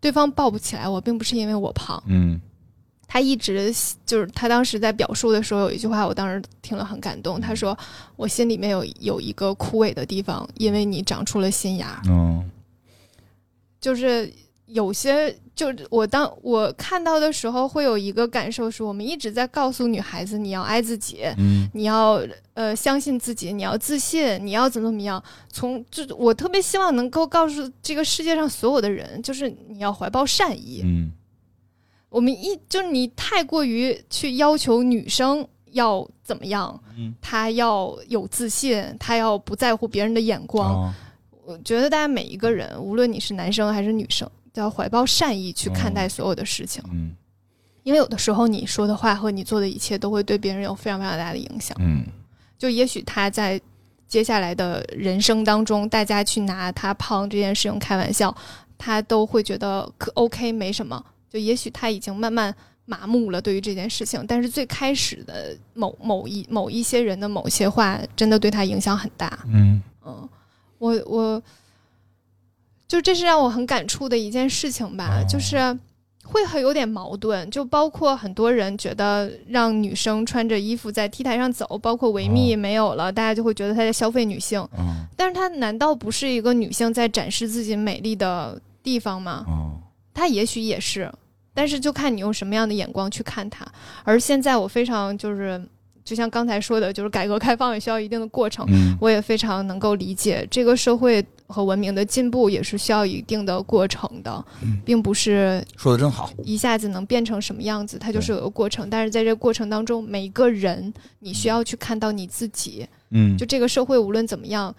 [0.00, 2.02] 对方抱不起来我，并不是因为我胖。
[2.06, 2.40] 嗯
[3.08, 3.72] 他一直
[4.04, 7.40] 就是他当时在表述的时候有一句话，我当时听了很感动。
[7.40, 7.76] 他说
[8.16, 12.00] ：“我心里面有有一个枯萎的地方，因为你长出了新芽。
[12.06, 12.50] 嗯
[13.78, 14.32] 就是
[14.66, 22.20] 有些，就是我当我看到的时候，会有一个感受是，我们一直在告诉女孩子，你要爱自己，嗯你要
[22.54, 25.22] 呃相信自己，你要自信，你要怎么怎么样。
[25.48, 30.82] 从就我特别希望能够告诉这个世界上所有的人，就是你要怀抱善意。
[30.84, 31.12] 嗯
[32.08, 40.72] 我们一就是你太过于去要求女生要怎么样，嗯她要有自信，她要不在乎别人的眼光。
[40.72, 40.94] 哦
[41.44, 47.14] 我觉得大家每一个人，无论你是男生还是女生，都要怀抱善意去看待所有的事情，嗯
[47.82, 51.76] 因为有的时候你说的话和你做的一切都会对别人有非常非常大的影响。
[51.78, 52.04] 嗯
[52.58, 53.60] 就也许他在
[54.08, 58.34] 接下来的人生当中，大家去拿他胖这件事情开玩笑，
[58.78, 61.04] 他都会觉得可 OK 没什么。
[61.28, 62.54] 就也许他已经慢慢
[62.86, 69.38] 麻木了对于这件事情，但是最开始的某某一某一些人的某些话，真的对他影响很大。
[69.46, 70.28] 嗯嗯，
[70.78, 71.42] 我我
[72.88, 75.56] 就这是让我很感触的一件事情吧，哦就是
[76.24, 89.44] 会很有点矛盾，就包括很多人觉得让女生穿着衣服在 T 台上走，包括维密哦没有了，大家就会觉得她在消费女性，嗯但是她难道不是一个女性在展示自己美丽的地方吗？
[89.46, 89.78] 哦
[90.14, 91.12] 她也许也是，
[91.52, 93.66] 但是就看你用什么样的眼光去看它。
[94.02, 95.62] 而现在我非常就是，
[96.04, 98.64] 就像刚才说的，就是改革开放也需要一定的过程。
[98.68, 106.30] 嗯我也非常能够理解，这个社会和文明的进步也是需要一定的过程的，嗯并不是说的真好。
[106.44, 108.88] 一下子能变成什么样子，它就是有个过程。
[108.90, 114.74] 但是在这个过程当中，每一个人你需要去看到你自己，嗯就这个社会无论怎么样，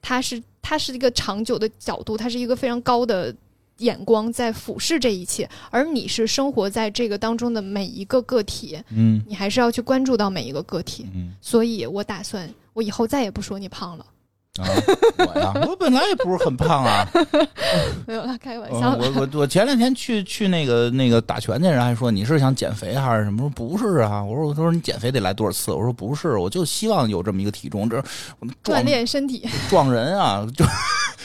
[0.00, 3.34] 它是它是一个长久的角度，它是一个非常高的。
[3.78, 11.08] 眼光在俯视这一切，而你是生活在这个当中的每一个个体，嗯你还是要去关注到每一个个体。
[11.14, 14.06] 嗯所以我打算，我以后再也不说你胖了，
[14.60, 14.68] 啊，
[15.16, 17.08] 我呀， 我本来也不是很胖啊。
[18.06, 19.10] 没有啦，开玩嗯笑的。
[19.10, 23.38] 我我我前两天去去那个那个打拳去，人还说你是想减肥还是什么？
[23.40, 25.72] 说不是啊，我说我说你减肥得来多少次？
[25.72, 27.96] 我说不是，我就希望有这么一个体重，这
[28.40, 30.66] 我锻炼身体， 撞人啊，就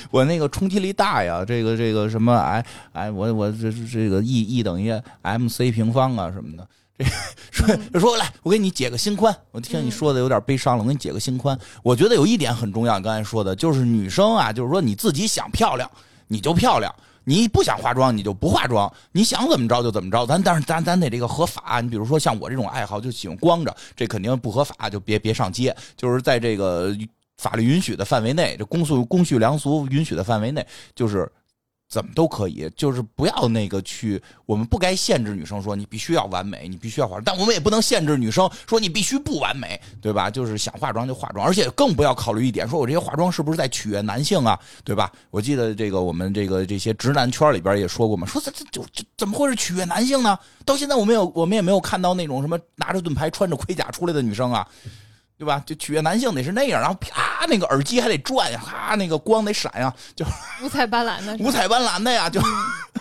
[0.09, 6.65] 我那个冲击力大呀，这个这个什么哎哎，我我这这这个 E E 等于 M C 平方啊什么的。
[6.97, 7.05] 这
[7.51, 9.35] 说嗯说来，我给你解个心宽。
[9.51, 11.57] 我听你说的有点悲伤了，我给你解个心宽。
[11.83, 15.89] 我觉得有一点很重要，你刚才说的就是女生啊，就是说你自己想漂亮，
[16.27, 16.93] 你就漂亮。
[17.29, 18.89] 你不想化妆，你就不化妆。
[19.11, 20.25] 你想怎么着就怎么着。
[20.25, 21.81] 咱但是咱咱得这个合法。
[21.81, 25.75] 你比如说像我这种爱好，就喜欢光着，这肯定不合法，就别别上街。
[25.97, 26.95] 就是在这个
[27.37, 31.29] 法律允许的范围内，这公诉公序良俗允许的范围内，就是
[31.89, 40.29] 怎么都可以，就是不要那个去，我们不该限制女生说你必须要完美，你必须要化妆，但我们也不能限制女生说你必须不完美，对吧？
[40.29, 45.11] 就是想化妆就化妆，而且更不要考虑一点，说我这些化妆是不是在取悦男性啊，对吧？
[45.31, 50.37] 我记得这个我们这个这些直男圈里边也说过嘛，说这这就这怎么会是取悦男性呢？
[50.65, 54.67] 到现在我们有我们也没有看到那种什么拿着盾牌穿着盔甲出来的女生啊。
[55.37, 55.61] 对吧？
[55.65, 60.25] 就取悦男性得是那样，然后啪，那个耳机还得转呀，哈，那个光得闪呀，就
[60.63, 62.41] 五彩斑斓的，五彩斑斓的呀，就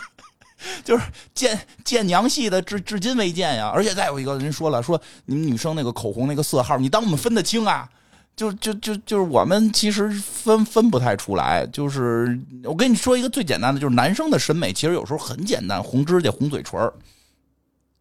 [0.85, 3.71] 就是见见娘系的至至今未见呀。
[3.75, 7.89] 而且再有一个人说了，说你们女生那个口红那个色号，你当我们分得清啊？
[8.37, 11.67] 就就就就是我们其实分分不太出来。
[11.69, 16.93] 就是我跟你说一个最简单的，就是男生的审美其实有时候很简单，红指甲、红嘴唇儿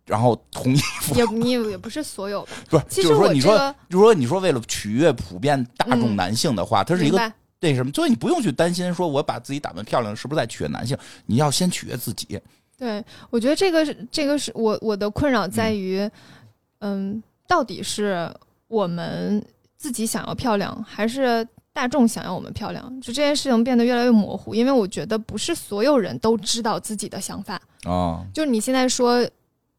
[0.05, 2.51] 然后同衣服，也你也不是所有吧？
[2.69, 3.57] 不是，其实就是说你说
[3.89, 7.17] 就是说你说为了取悦普遍大众嗯男性的话，它是一个
[7.59, 10.95] 那什么，所以你不用去担心说我把自己打扮漂亮是不是在取悦男性，
[11.25, 12.39] 你要先取悦自己。
[12.77, 16.07] 对，我觉得这个是这个是我我的困扰在于，
[16.79, 18.29] 嗯到底是
[18.67, 19.43] 我们
[19.77, 23.01] 自己想要漂亮，还是大众想要我们漂亮？
[23.01, 27.59] 就这件事情变得越来越模糊，因为我觉得不是所有人都知道自己的想法。
[27.85, 29.25] 啊，就是你现在说，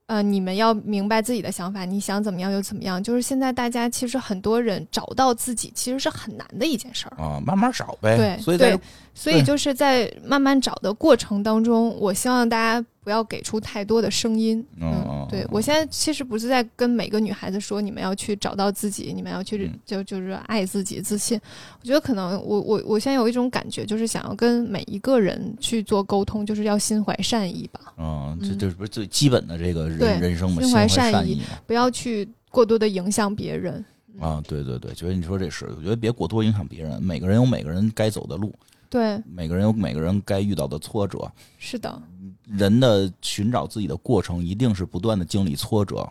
[0.07, 3.03] 呃，你们要明白自己的想法，你想怎么样就怎么样。
[3.03, 7.17] 就是现在大家其实很多人找到自己，其实是很难的一件事儿。
[7.21, 8.17] 啊，慢慢找呗。
[8.17, 8.81] 对所以在对
[9.15, 14.67] 所以就是在慢慢找的过程当中，我希望大家不要给出太多的声音。
[14.81, 21.41] 嗯对我现在其实不是在跟每个女孩子说，你们要去找到自己，你们要去嗯就就是爱自己、自信。
[21.81, 31.41] 我觉得可能我我我现在有一种感觉，就是想要跟每一个人去做沟通，就是要心怀善意吧，嗯，这嗯这不是最基本的这个人人生嘛，心怀怀善意。
[31.65, 33.85] 不要去过多的影响别人。
[34.19, 37.01] 啊，对对对，觉得你说这是，我觉得别过多影响别人。
[37.01, 38.51] 每个人有每个人该走的路，
[38.89, 41.31] 对，每个人有每个人该遇到的挫折。
[41.59, 42.03] 是的，
[42.47, 46.09] 人的寻找自己的过程，一定是不断的经历挫折，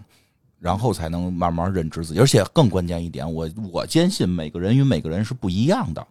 [0.60, 2.20] 然后才能慢慢认知自己。
[2.20, 6.06] 而且更关键一点，我我坚信每个人与每个人是不一样的。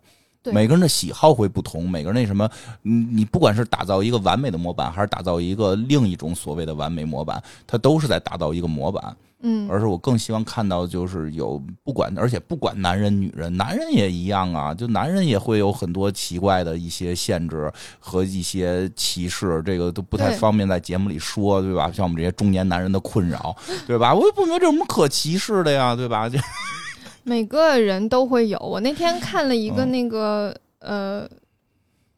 [0.52, 2.46] 每个人的喜好会不同，每个人那什么，
[2.82, 9.16] 你，你不管是打造一个完美的模板，还是打造一个另一种所谓的完美模板，它都是在打造一个模板。
[9.46, 21.92] 嗯，而是我更希望看到，就是有不管，而且不管男人女人，男人也一样啊，就男人也会有很多奇怪的一些限制和一些歧视，这个都不太方便在节目里说，对吧？
[21.92, 23.54] 像我们这些中年男人的困扰，
[23.86, 24.14] 对吧？
[24.14, 26.26] 我也不明白这有什么可歧视的呀，对吧？
[26.26, 26.38] 就
[27.22, 28.58] 每个人都会有。
[28.58, 31.28] 我那天看了一个嗯那个、呃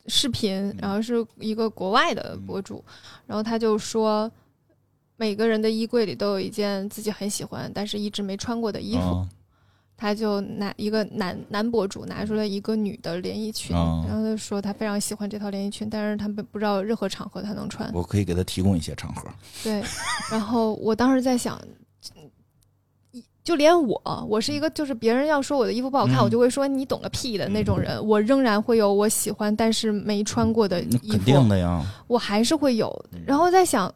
[0.06, 2.84] 视频，然后是一个国外的博主，
[3.26, 4.30] 然后他就说。
[5.16, 9.02] 每个人的衣柜里都有一件自己很喜欢，但是一直没穿过的衣服。
[9.02, 9.28] 嗯
[9.98, 17.90] 他就拿一个男男博主拿出了一个女的连衣裙，嗯然后他说他非常喜欢这套连衣裙，但是他不不知道任何场合他能穿。
[17.94, 19.26] 我可以给他提供一些场合，
[19.64, 19.82] 对，
[20.30, 21.58] 然后我当时在想，
[23.42, 32.94] 就连我，我是一个就是别人要说我的衣服不好看，嗯我就会说你懂个屁的那种人，我仍然会有我喜欢但是没穿过的衣服肯定服，的呀，我还是会有。
[33.24, 33.90] 然后在想，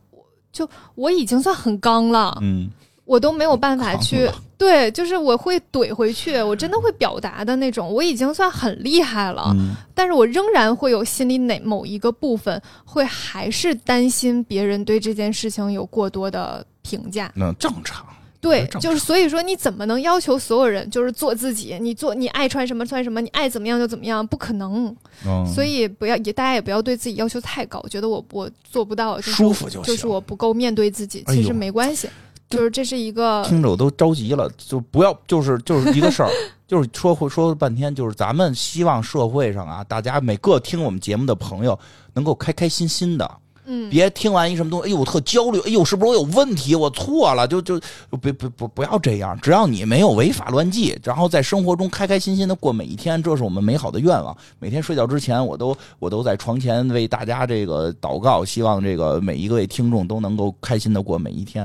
[0.52, 2.68] 就我已经算很刚了，嗯，
[3.04, 17.32] 我都没有办法去对，就是我会怼回去，我真的会表达的那种，我已经算很厉害了，嗯，但是我仍然会有心里哪某一个部分会还是担心别人对这件事情有过多的评价。
[17.34, 18.04] 那正常，
[18.40, 21.76] 对，就是所以说，你怎么能要求所有人就是做自己？
[21.80, 24.94] 你做你爱穿什么穿什么，你爱怎么样就怎么样，不可能。
[25.26, 29.94] 嗯，所以不要也大家也不要对自己要求太高，觉得我我做不到，就是舒服就行。
[29.94, 32.08] 就是我不够面对自己，其实没关系，
[32.48, 36.30] 就是这是一个听着我都着急了，就不要，就是就是一个事儿，
[36.66, 41.78] 就是说会说半天，就是咱们希望社会上啊，大家每个听我们节目的朋友
[42.14, 43.30] 能够开开心心的，
[43.72, 46.74] 嗯，别听完一什么东西，哎呦，我特焦虑，哎呦，是不是我有问题？
[46.74, 47.78] 我错了，就就
[48.20, 54.36] 别别不不要这样，只要你没有违法乱纪，然后在生活中开开心心的过每一天，这是我们美好的愿望。
[54.58, 61.64] 每天睡觉之前，我都我都在床前为大家这个祷告，希望这个每一位听众都能够开心的过每一天。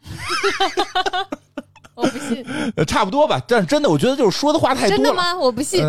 [0.00, 0.16] 哈
[0.58, 1.28] 哈哈哈哈
[2.28, 2.44] 信，
[2.76, 4.96] 呃，差不多吧，但是真的，我觉得就是说的话太多了。
[4.96, 5.36] 真的吗？
[5.36, 5.82] 我不信。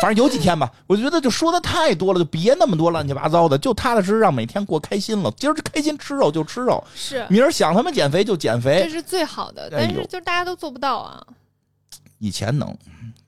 [0.00, 5.32] 反正有几天吧， 我觉得就说的太多了，就别那么多乱七八糟的，就踏踏实实让每天过开心了。
[5.36, 8.90] 今儿开心吃肉就吃肉，是，明儿想他妈减肥就减肥这。
[8.90, 11.22] 是最好的，但是就大家都做不到啊。
[12.18, 12.76] 以前能，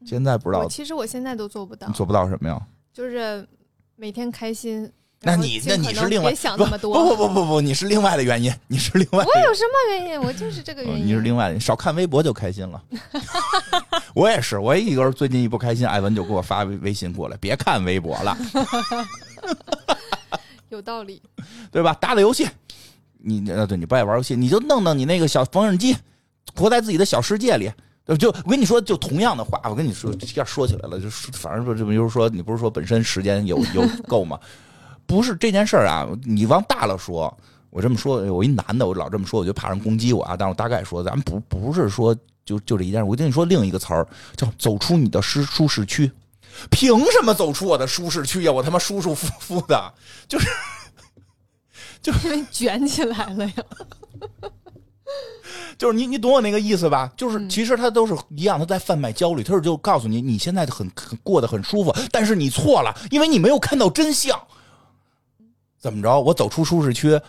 [0.07, 2.61] 现在不知道其实我现在都做不到，做不到什么呀？
[2.93, 3.47] 就是
[3.97, 4.91] 每天开心。
[5.25, 6.93] 那你那你是另外别想不那么多。
[6.93, 10.21] 不不不不不，你是另外的原因，你是另外我有什么原因？
[10.21, 11.05] 我就是这个原因。
[11.05, 12.83] 嗯你是另外的，少看微博就开心了。
[14.15, 18.37] 我也是，我一个人最近一不开心，艾文就给我发微微信过来，别看微博了，
[20.69, 21.21] 有道理。
[21.71, 21.93] 对吧？
[22.01, 22.49] 打打游戏，
[23.19, 25.97] 你呃对你不爱玩游戏，你就弄弄你那个小缝纫机，
[26.55, 27.71] 活在自己的小世界里。
[28.07, 34.39] 就就我跟你说，就同样的话，我跟你说，这样说起来了，就是反正说这不就是说，你不是说本身时间有有够吗？
[35.07, 37.37] 不是这件事儿啊，你往大了说，
[37.71, 40.37] 我这么说，我一男的，我老这么说，我就怕人攻击我啊。
[40.37, 46.11] 但是我大概说，咱们不不是说就就这一件事，我跟你说另一个词儿，叫走出你的舒舒适区。
[46.71, 48.53] 凭什么走出我的舒适区呀？
[48.53, 49.93] 我他妈舒舒服服的，
[50.29, 50.49] 就是
[52.05, 53.53] 因为卷起来了呀。
[55.77, 57.11] 就是你你懂我那个意思吧？
[57.17, 64.41] 就是嗯其实他都是一样，他在贩卖焦虑，他是就告诉你你现在很很过得很舒服，但是你错了，因为你没有看到真相。
[65.85, 66.19] 怎么着？
[66.19, 67.21] 我走出舒适区，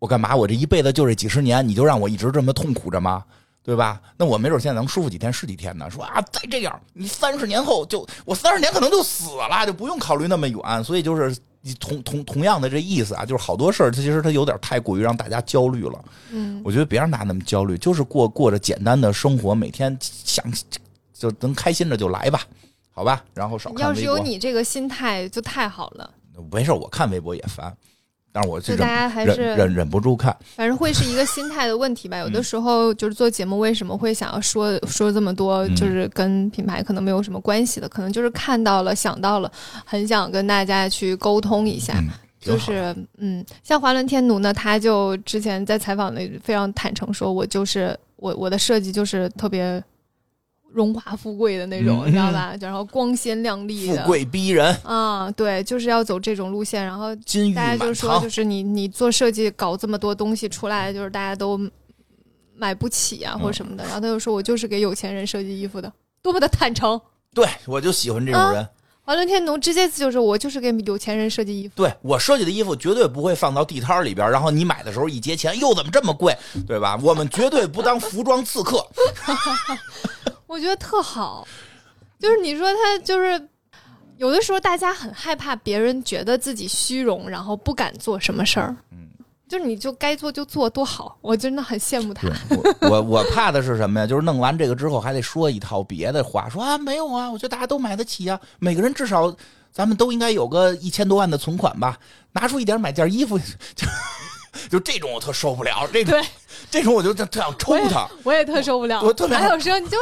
[0.00, 0.34] 我干嘛？
[0.34, 3.24] 我这一辈子就这几十年，你就让我一直这么痛苦着吗？
[3.62, 4.00] 对吧？
[4.16, 5.88] 那我没准现在能舒服几天是几天呢。
[5.88, 10.82] 说啊，再这样，你三十年后就我三十年可能就死了，就不用考虑那么远。
[10.82, 11.38] 所以就是
[11.78, 16.04] 同同同样的这意思啊，就是好多事儿，它其实它有点太过于让大家焦虑了。
[16.32, 20.44] 嗯，我觉得别让大家那么焦虑，就是过过着简单的生活，每天想
[21.14, 22.42] 就能开心着就来吧，
[22.90, 23.22] 好吧？
[23.34, 24.18] 然后少看要是有。
[24.18, 26.10] 你这个心态就太好了，
[26.50, 27.72] 没事，我看微博也烦，
[28.32, 30.36] 但是我是就大家还是忍忍不住看。
[30.54, 32.16] 反正会是一个心态的问题吧。
[32.18, 39.50] 有嗯的时候就是做节目，为什么会想要说说这么多，嗯就是跟品牌可能没有什么关系的，可能就是看到了、想到了，
[39.84, 41.94] 很想跟大家去沟通一下。
[41.98, 42.08] 嗯，
[42.40, 49.82] 就是嗯，像华伦天奴呢，他就之前在采访里非常坦诚说，我就是我我的设计就是特别
[50.72, 52.54] 荣华富贵的那种，嗯你知道吧？
[52.60, 56.84] 然后光鲜亮丽的，富贵逼人，啊，对，就是要走这种路线。
[56.84, 57.14] 然后
[57.54, 58.28] 大家就说，就。
[58.28, 61.60] 是你你做设计搞这么多东西出来，就是大家都
[62.54, 63.82] 买不起啊，或者什么的。
[63.82, 65.92] 然后他就说我就是给有钱人设计衣服的，
[66.22, 67.00] 多么的坦诚。
[67.34, 68.66] 对我就喜欢这种人。
[69.10, 71.74] 华伦天奴直接就是我就是给有钱人设计衣服。
[71.74, 76.32] 对我设计的衣服绝对不会放到地摊儿里边，然后你买的时候一结钱，又，怎么这么贵，
[76.64, 76.96] 对吧？
[77.02, 78.86] 我们绝对不当服装刺客。
[80.46, 81.44] 我觉得特好，
[82.20, 83.48] 就是你说他就是
[84.16, 88.76] 有的时候大家很害怕别人觉得自己虚荣，然后不敢做什么事儿。
[88.92, 89.08] 嗯，
[89.50, 91.18] 就是你就该做就做，多好！
[91.20, 92.28] 我真的很羡慕他。
[92.50, 94.06] 我我我怕的是什么呀？
[94.08, 99.34] 就是弄完这个之后还得说一套别的话，说啊没有啊，我觉得大家都买得起啊，每个人至少
[99.72, 101.98] 咱们都应该有个一千多万的存款吧，
[102.30, 103.36] 拿出一点买件衣服，
[103.74, 103.86] 就
[104.70, 106.28] 就这种我特受不了，这种对，
[106.70, 108.06] 这种我就特特想抽他。
[108.22, 109.02] 我也特受不了。
[109.02, 109.96] 我特别还有说你就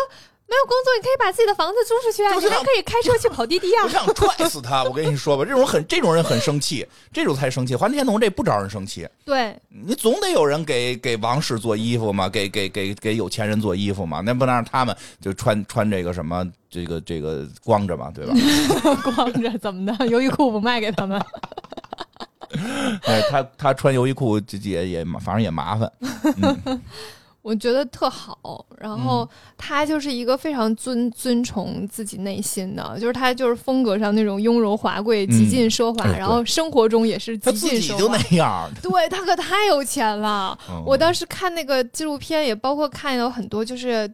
[0.48, 3.88] 没有工作，你可以把自己的房子租出去啊，你还可以开车去跑滴滴啊我。
[3.92, 4.82] 想踹死他！
[4.84, 7.76] 我跟你说吧，这种很这种人很生气，这种才生气。
[7.76, 18.32] 环天农这不招人生气，对，你总得有人给给王室做衣服嘛，给给给给有钱人做衣服嘛，那不能让他们就穿穿这个什么这个这个光着嘛，对吧？
[19.14, 20.06] 光着怎么的？
[20.06, 21.20] 优衣库不卖给他们？
[23.04, 25.92] 哎，他他穿优衣库这也也反正也麻烦，
[26.40, 26.82] 嗯
[27.48, 28.66] 我觉得特好。
[28.78, 38.16] 然后嗯他就是一个非常尊尊崇自己内心的，就是他就是风格上那种雍容华贵、嗯极尽奢华，哎然后生活中也是他极自己就尽奢华。
[38.16, 38.70] 那样。
[38.82, 40.56] 对他可太有钱了。
[40.70, 44.08] 嗯我当时看那个纪录片，也包括看有很多，就是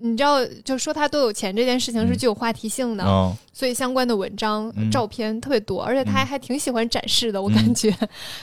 [0.00, 2.18] 你知道，就说他多有钱这件事情是嗯。
[2.18, 4.90] 具有话题性的，嗯所以相关的文章、嗯。
[4.90, 6.26] 照片特别多，而且他嗯。
[6.26, 7.42] 还挺喜欢展示的。
[7.42, 7.96] 我嗯感觉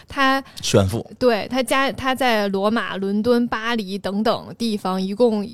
[0.07, 5.47] 他炫富，对他家他在罗马、伦敦、巴黎等等地方一共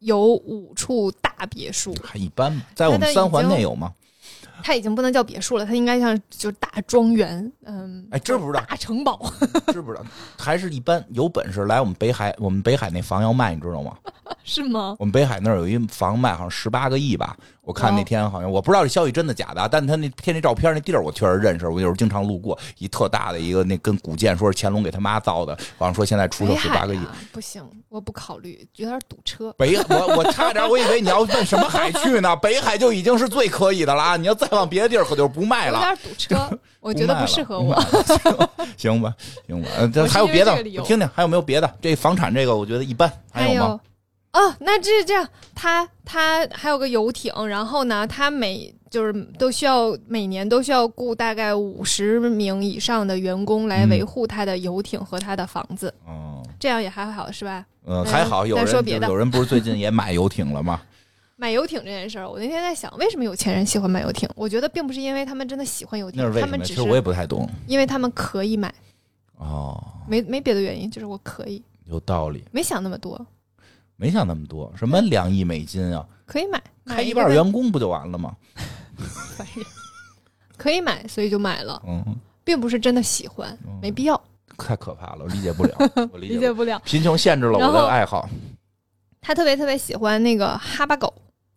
[0.00, 3.92] 有五处大别墅，还一般吧，在我们三环内有吗？
[4.62, 9.20] 它已经不能叫别墅了，它应该像就是大庄园，嗯，哎知不知道大城堡？
[9.72, 10.04] 知不知道？
[10.38, 13.96] 还是一般，有本事来我们北海，我们北海那房要卖，你知道吗？
[14.44, 14.96] 是吗？
[14.98, 17.36] 我们北海那儿有一房卖，好像十八个亿吧。
[17.62, 26.98] 我看那哦天好像，我不知道这消息真的假的啊，但他那贴那照片那地儿我确实认识，我有时候经常路过，一特大的一个那跟古建，说是乾隆给他妈造的，好像说现在出售北海十八个亿。
[26.98, 29.52] 啊，不行，我不考虑，有点堵车。
[29.58, 32.34] 北我我差点我以为你要奔什么海去呢？
[32.36, 34.16] 北海就已经是最可以的了啊！
[34.16, 35.94] 你要再往别的地儿可就不卖了有了。
[35.94, 37.78] 点堵车，我觉得不适合我。
[38.76, 39.14] 行吧，
[39.46, 39.68] 行吧，
[40.08, 41.70] 还有别的，我听听还有没有别的？
[41.80, 43.78] 这房产这个我觉得一般，还有吗？
[44.32, 57.66] 哦，那这是这样，他他还有个游艇，然后呢，他每就是都需要每年都需要雇大概五十名以上的员工来嗯维护他的游艇和他的房子，哦，这样也还好是吧？
[57.86, 60.80] 嗯，嗯还好有人再说别的有人不是最近也买游艇了吗？
[61.36, 64.28] 买游艇这件事儿，我那天在想，为什么有钱人喜欢买游艇？
[64.36, 66.22] 我觉得并不是因为他们真的喜欢游艇？
[66.38, 67.48] 他们只是其实我也不太懂。
[67.66, 68.72] 因为他们可以买，
[69.38, 73.26] 哦，没没别的原因，就是我可以，有道理，没想那么多，
[74.00, 78.34] 没想那么多，什么两亿美金啊，可以买，买开一半员工不就完了吗？
[79.36, 79.64] 可以
[80.56, 82.02] 可以买，所以就买了，嗯，
[82.42, 84.18] 并不是真的喜欢，没必要，
[84.56, 85.74] 太可怕了，我理解不了，
[86.12, 86.28] 我理解不了。
[86.28, 86.80] 理解不了。
[86.86, 88.26] 贫穷限制了我的爱好
[89.20, 91.12] 他特别特别喜欢那个哈巴狗，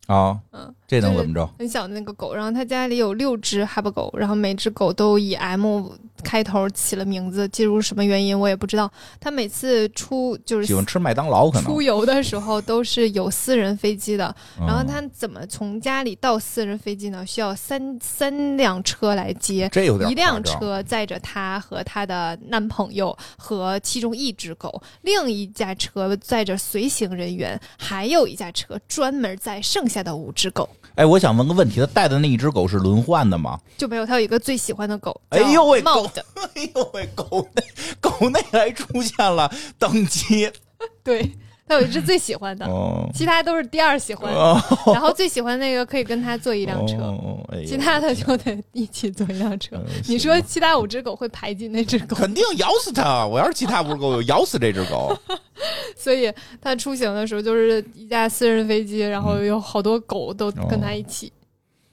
[0.08, 0.38] 啊！
[0.52, 1.50] 嗯，这能怎么着？
[1.58, 5.90] 很小的那个狗，然后他家里有六只哈巴狗，然后每只狗都以 M
[6.24, 8.92] 开头起了名字，记住什么原因我也不知道。
[9.20, 11.84] 他每次出就是喜欢吃麦当劳可能出。
[11.84, 17.26] 游的时候都是有私人飞机的，嗯然后他怎么从家里到私人飞机呢？
[17.26, 30.70] 需要三三辆车来接，这有点一辆车载着她和她的男朋友和其中一只狗，另一架车载着随行人员，还有一架车专门载剩下的五只狗。
[30.96, 33.60] 哎，我想问个问题，他带的那一只狗是轮换的吗？
[33.78, 36.26] 就没有他有一个最喜欢的狗，哎呦喂，叫狗的。
[36.56, 37.64] 哎呦喂，狗内
[38.00, 40.52] 狗内还出现了等级
[41.04, 41.32] 对，
[41.68, 44.32] 他有一只最喜欢的，哦其他都是第二喜欢。
[44.34, 44.60] 哦，
[44.94, 49.76] 然后最喜欢那个可以跟他坐一辆车，哦哎其他的就得一起坐一辆车。
[49.78, 53.26] 嗯你说其他五只狗会排挤那只狗，肯定咬死它！
[53.26, 55.18] 我要是其他五只狗，我咬死这只狗。
[55.96, 61.32] 所以他出行的时候就是一架私人飞机，然后有好多狗都跟他一起，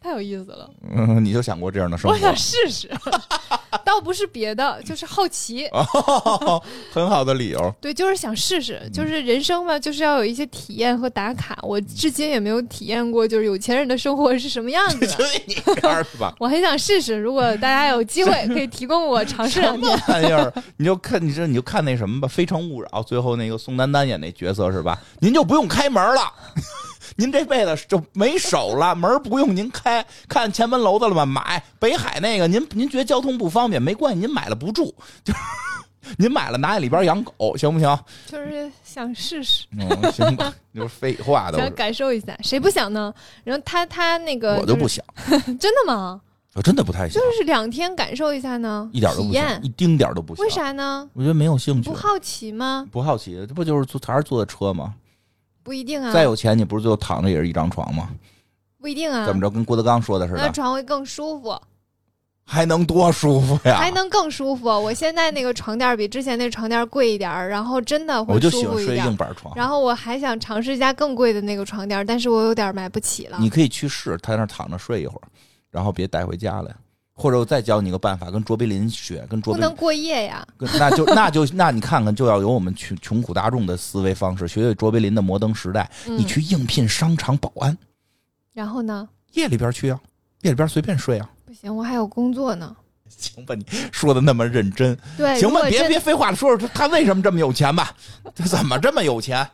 [0.01, 0.68] 太有意思了。
[0.97, 2.21] 嗯，你就想过这样的生活我？
[2.21, 2.91] 想试试，
[3.91, 5.66] 倒不是别的，就是好奇。
[5.74, 6.62] 哦，
[6.93, 7.74] 很好的理由。
[7.80, 11.59] 对，就是想试试，就是人生嘛，就是要有一些体验和打卡。
[11.62, 16.34] 我至今也没有体验过，就是有钱人的生活是什么样 子的。
[16.38, 20.01] 我很想试试，如果大家有机会，可以提供我尝试两什么。
[20.07, 20.53] 玩意儿？
[20.76, 24.97] 你就看你这，你就看那什么吧，《非诚勿扰》最后那个宋丹丹演那角色是吧？
[25.18, 26.32] 您就不用开门了。
[27.21, 31.27] 您这辈子就没手了，门不用您开，看前门楼子了吗？
[31.27, 35.39] 买北海那个，您您觉得交通不方便没关系，您买了不住，就是
[36.16, 37.99] 您买了拿在里边养狗，行不行？
[38.27, 43.12] 就是想试试，嗯，行吧，就是废话的想，感受一下，谁不想呢？
[43.45, 45.05] 然后他他那个、我就不，想，
[45.61, 46.18] 真的吗？
[46.55, 50.43] 我真的不太想就，是两天感受一下呢，一点都不想，一，丁点儿都不想。
[50.43, 50.51] 为？
[50.51, 51.07] 啥呢？
[51.12, 52.87] 我觉得没有兴趣不，好奇吗？
[52.91, 54.95] 不好奇，这不就是坐还是坐的车吗？
[55.62, 58.08] 不一定啊，再有钱，你不是最后躺着也是一张床吗？
[58.80, 61.54] 不一定啊，怎么着，跟郭德纲说的似的那，床会更舒服，
[62.44, 63.76] 还能多舒服呀？
[63.76, 64.66] 还能更舒服。
[64.66, 69.11] 我现在那个床垫比之前那床垫贵一点儿，然后真的会我就喜欢睡舒服一点儿。
[69.11, 69.54] 硬板床。
[69.54, 73.36] 然后我还想尝试一下更贵的那个床垫，但是我有点买不起了。
[73.38, 75.28] 你可以去试，他在那儿躺着睡一会儿，
[75.70, 76.74] 然后别带回家来。
[77.21, 85.91] 或者我再教你个办法，跟卓别林学，跟卓别林，不能过夜呀，跟那就那就那你看看，就要有我们穷穷苦大众的思维方式，学学卓别林的摩登时代。
[86.07, 87.77] 嗯你去应聘商场保安，
[88.55, 89.07] 然后呢？
[89.33, 90.01] 夜里边去啊，
[90.41, 91.31] 夜里边随便睡啊。
[91.45, 92.75] 不行，我还有工作呢。
[93.09, 97.95] 行吧，你说的那么认真，对，行吧，别别废话了，说说他为什么这么有钱吧？
[98.35, 99.47] 他怎么这么有钱？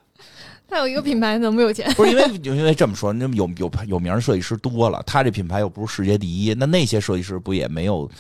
[0.69, 1.91] 他有一个品牌，怎么有钱？
[1.95, 8.11] 不是因为因为这么说，那么有有有名的设计师多了，他这品牌又不是世界第一，那那些设计师不也没有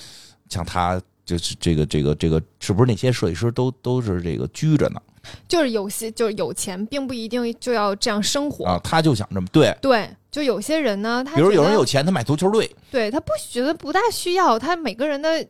[0.49, 5.01] 像他就是这个这个这个，是不是那些设计师都都是这个拘着呢？
[5.49, 8.65] 就是有些就是有钱，并不一定就要这样生活。
[8.65, 9.77] 啊，他就想这么对。
[9.83, 15.49] 对，就有些人呢，他比如有人有钱，他买足球队，对他不觉得不大需要，他每个人的需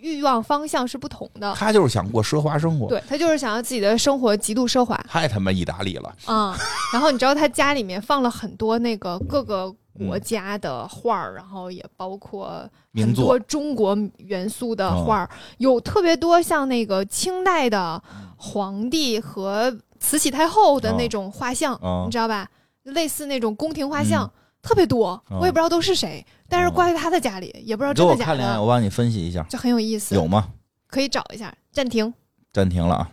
[0.00, 1.54] 欲望方向是不同的。
[1.54, 2.88] 他就是想过奢华生活。
[2.88, 6.54] 对他就是想要自己的生活极度奢华太他妈意大利了，嗯、
[6.92, 18.02] 然后你知道他家里面放了很多那个各个国家的画儿，然后也包括名很多中国元素的画儿，有特别多像那个清代的
[18.36, 22.48] 皇帝和慈禧太后的那种画像，嗯你知道吧？
[22.84, 24.24] 类似那种宫廷画像。
[24.24, 30.14] 嗯特别多，嗯我也不知道都是谁，但是挂在他的家里，也不知道给真的假我看两眼，的，我帮你分析一下，就很有意思。
[30.14, 30.48] 有吗？
[30.86, 32.12] 可以找一下，暂停。
[32.52, 33.10] 暂停了啊。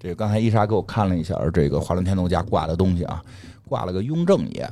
[0.00, 3.22] 这个刚才伊莎给我看了一下这个华伦天奴家挂的东西啊，
[3.68, 4.68] 挂了个雍正爷，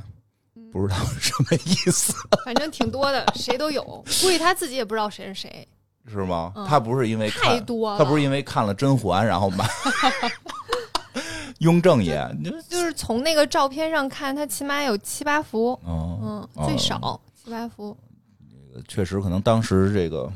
[0.73, 3.81] 不知道什么意思， 反正挺多的，谁都有，
[4.21, 5.67] 估计他自己也不知道谁是谁，
[6.05, 6.51] 是吗？
[6.55, 7.97] 嗯他不是因为看太多。
[7.97, 9.65] 他不是因为看了甄嬛然后买
[11.59, 12.27] 雍正爷，
[12.69, 17.95] 就是从那个照片上看，他起码有七八幅，哦，嗯，哦最少七八幅。
[18.87, 20.31] 确实可能当时这个，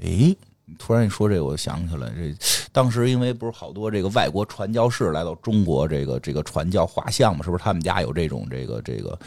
[0.00, 2.34] 诶，你突然一说这个，我想起来，这
[2.70, 9.18] 当时因为不是好多这个外国传教士来到中国，这个这个传教画像嘛，是不是他们家有这种这个这个，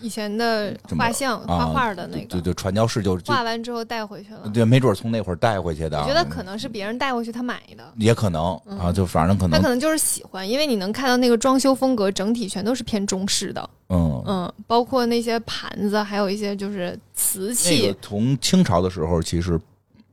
[0.00, 4.50] 以前的画像、啊画画的那个，就就传教士就就画完之后带回去了。
[4.52, 14.22] 对，没准从那会儿带回去的，我觉得可能是别人带回去他买的，也可能嗯啊，就反正可能他可能就是喜欢，因为你能看到那个装修风格整体全都是偏中式的，嗯。
[14.26, 19.60] 嗯，包括那些盘子，还有一些就是瓷那器个，从清朝的时候，其实，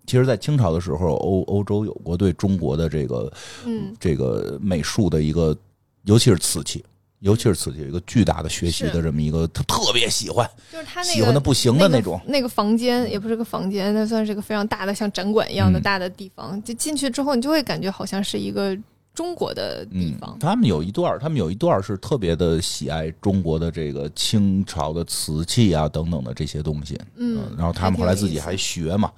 [0.06, 3.32] 其实，在清朝的时候，欧欧洲有过对中国的这个
[3.66, 5.56] 嗯，这个美术的一个，
[6.04, 6.84] 尤其是瓷器，
[7.24, 12.20] 尤其是瓷器，有一个巨大的学习的这么一个，他特别喜欢，就是他那个喜欢的不行的那种。
[12.28, 16.62] 那个房间也不是个房间，那算是个非常大的像展馆一样的嗯大的地方。
[16.64, 18.78] 就进去之后，你就会感觉好像是一个
[19.14, 20.38] 中国的地嗯方，。
[20.40, 27.00] 他们有一段，他们有一段是特别的喜爱中国的这个清朝的瓷器啊等等的这些东西。
[27.16, 28.58] 嗯，然后他们后来自己还。
[28.58, 29.12] 学嘛，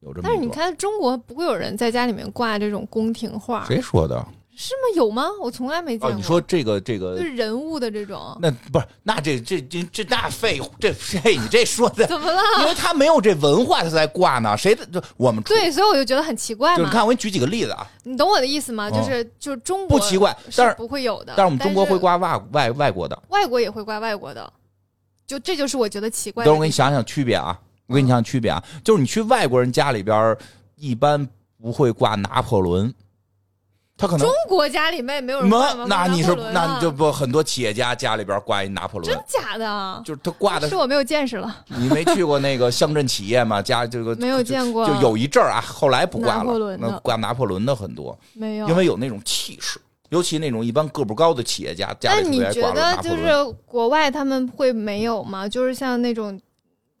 [0.00, 0.48] 有这么但是你。
[0.48, 4.26] 看，中国不会有人在家里面挂这种宫廷画，谁说的？
[4.56, 4.96] 是吗？
[4.96, 5.24] 有吗？
[5.42, 6.16] 我从来没见哦，过。
[6.16, 10.92] 你说这个这个就是人物的这种，那不是，那这这这这那废话，这
[11.22, 12.40] 这你这说的，怎么了？
[12.60, 14.56] 因为他没有这文化，他才挂呢。
[14.56, 14.86] 谁的？
[14.86, 16.78] 就我们对，所以我就觉得很奇怪嘛。
[16.78, 18.88] 就你看，我给你举几个例子啊，你懂我的意思吗？
[18.88, 23.20] 嗯就是就是中国不奇怪，但是不会有的，但是我们中国会挂外外外国的。
[23.30, 24.52] 外国也会挂外国的，
[25.26, 26.46] 就这就是我觉得奇怪的。
[26.46, 30.36] 等会儿我给你想想区别啊，我给你想想区别啊，就是你去外国人家里边，
[30.76, 31.26] 一般
[31.60, 32.92] 不会挂拿破仑，
[33.96, 40.02] 他可能中国家里面也没有人那挂吗那你是那你就不很多企业家家里边挂一拿破仑真，假的？
[40.04, 43.62] 就是他挂的是我没有见识了，你没去过那个乡镇企业吗？
[43.62, 48.68] 家这个 没有见过，就有一阵儿啊，后来不挂拿破了，仑的那挂拿破仑的很多，没有？
[48.68, 53.16] 因为有那种气势，尤其那种一般个不高的企业家家那里特别爱你觉得挂拿破就。
[53.16, 55.48] 是国外他们会没有吗？
[55.48, 56.40] 就是像那种，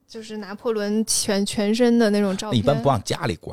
[0.08, 3.52] 就是拿破仑全全身的那种照片，一般不往家里挂，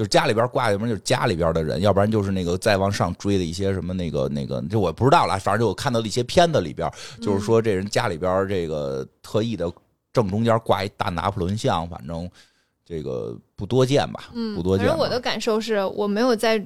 [0.00, 5.38] 就是家里边挂，要不然就是家里边的人，要不然就是那个再往上追的一些什么那个那个，就我不知道了。
[5.38, 6.90] 反正就我看到的一些片子里边，
[7.20, 9.70] 就是说这人家里边这个特意的
[10.10, 12.26] 正中间挂一大拿破仑像，反正
[12.82, 14.92] 这个不多见吧，嗯，不多见吧。
[14.92, 16.58] 反正我的感受是我没有在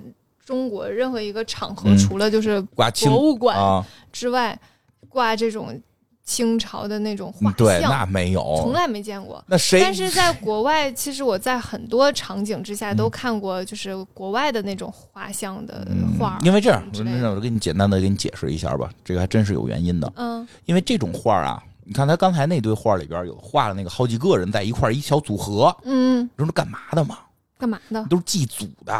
[0.46, 4.56] 中国任何一个场合，嗯除了就是挂博物馆啊，之外，
[5.08, 5.76] 挂这种
[6.24, 9.44] 清朝的那种画嗯对，像，那没有，从来没见过。
[9.46, 9.80] 那谁？
[9.80, 20.10] 但是在国外，其实我在很多场景之下嗯都看过，就是国外的那种画像的嗯画儿，因为这样，那我给你简单的给你解释一下吧，这个还真是有原因的。
[20.16, 27.18] 嗯因为这种画啊，你看他刚才那堆画里边有画了那个好几个人在一块儿一小组合，嗯，你知道干嘛的嘛？
[27.58, 28.04] 干嘛的？
[28.08, 28.92] 都是祭祖的。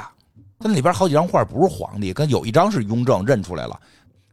[0.59, 3.79] 它那里边好几张画不是皇帝，跟有一张是雍正认出来了，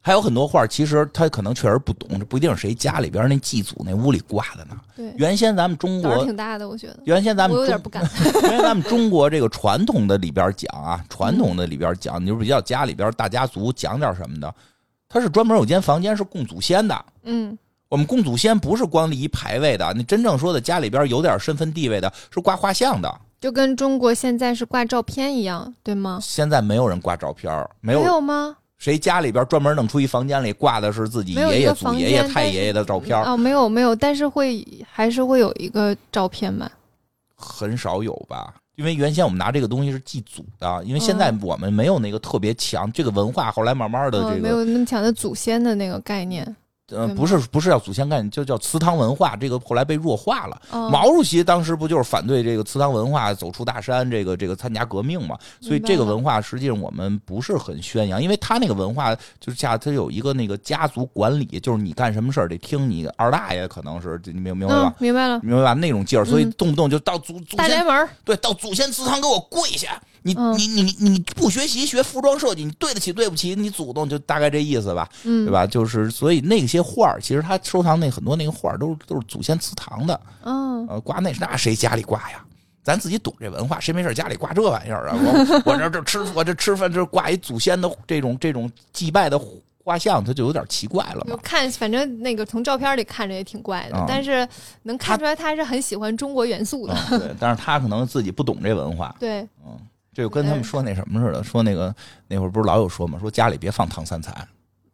[0.04, 4.76] 还有很多画其实他可能确实不懂，这不一定是谁家里边那祭祖那屋里挂的呢。
[4.96, 7.00] 对，原先咱们中国，挺大的，我觉得。
[7.06, 8.04] 原先咱们我有点不敢。
[8.44, 14.52] 原先咱们中国这个传统的里边讲啊，传统的里边讲，你就比较家里边大家族讲点什么的，
[15.08, 17.06] 他是专门有间房间是供祖先的。
[17.24, 17.58] 嗯
[17.88, 23.14] 我们供祖先不是光立一牌位的，你真正说的家里边有点身份地位的，是挂画像的。
[23.40, 26.18] 就跟中国现在是挂照片一样，对吗？
[26.22, 28.56] 现在没有人挂照片儿没有吗？
[28.82, 36.72] 谁家里边专门弄出一房间里挂的是自己爷爷、祖爷爷、太爷爷的照片儿，哦，没有没有，但是会还是会有一个照片吧？
[37.36, 38.56] 很少有吧？
[38.78, 46.56] 因为原先我们拿这个东西是祭祖的，因为现在我们没有那个特别强这个文化，后来慢慢的嗯，这个没有那么强的祖先的那个概念。
[46.92, 50.62] 呃不是不是叫祖先概念，就叫祠堂文化，这个后来被弱化了。
[50.72, 55.38] 哦，毛主席当时不就是反对这个祠堂文化，走出大山，这个这个参加革命嘛？
[55.60, 65.40] 所以这个文化实际上我们不是很宣扬，因为他那个文化就是下他有一个那个家族管理，就是你干什么事儿得听你二大爷，可能是你明明白吧嗯？，明白了。
[65.44, 65.74] 明白吧？
[65.74, 70.02] 那种劲儿，所以嗯动不动就到祖祖先门，对到祖先祠堂给我跪下。
[70.24, 75.52] 你嗯你你你不学习学服装设计，你对得起对不起你祖宗，就大概这意思吧，嗯，对？
[75.52, 75.66] 吧？
[75.66, 82.44] 就是所以那些画儿，其实他收藏那很多那个画儿都是都是祖先祠堂的，嗯，呃，挂那那谁家里挂呀？
[82.84, 85.16] 咱自己懂这文化，谁没事家里挂这玩意儿啊？
[85.16, 89.40] 我我这这吃我这吃饭这挂一祖先的这种这种祭拜的
[89.84, 94.06] 画像，它就有点奇怪了看，反正那个从照片里看着也挺怪的，啊。
[94.08, 94.48] 但是
[94.82, 96.98] 能看出来他是很喜欢中国元素的。
[97.12, 99.48] 嗯，对，但是他可能自己不懂这文化，对，
[100.14, 101.94] 这就跟他们说那什么似的，说那个
[102.28, 104.36] 那会儿不是老有说嘛，说家里别放唐三彩，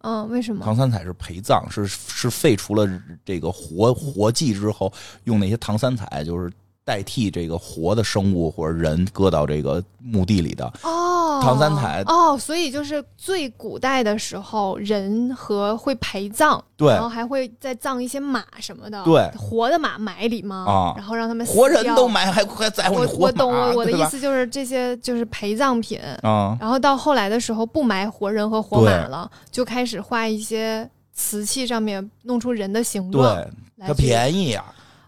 [0.09, 0.63] 嗯，为什么？
[0.63, 2.88] 唐三彩是陪葬，是是废除了
[3.25, 4.89] 这个活活祭之后，
[5.25, 6.49] 用那些唐三彩就是
[6.88, 10.65] 代替这个活的生物或者人搁到这个墓地里的。
[10.84, 12.01] 哦，唐三彩。
[12.07, 16.88] 哦，所以就是最古代的时候，人和会陪葬，对。
[16.88, 19.30] 然后还会再葬一些马什么的，对。
[19.38, 20.64] 活的马埋里吗？
[20.65, 20.93] 啊。
[20.95, 33.35] 然后让他们死活人掉都埋，还还在乎我你活我懂，马我我的意思就是这些就是陪葬品，啊，然后到后来的时候不埋活人和活马了，就开始画一些瓷器上面弄出人的形对状，，
[33.77, 34.64] 它来去便宜呀，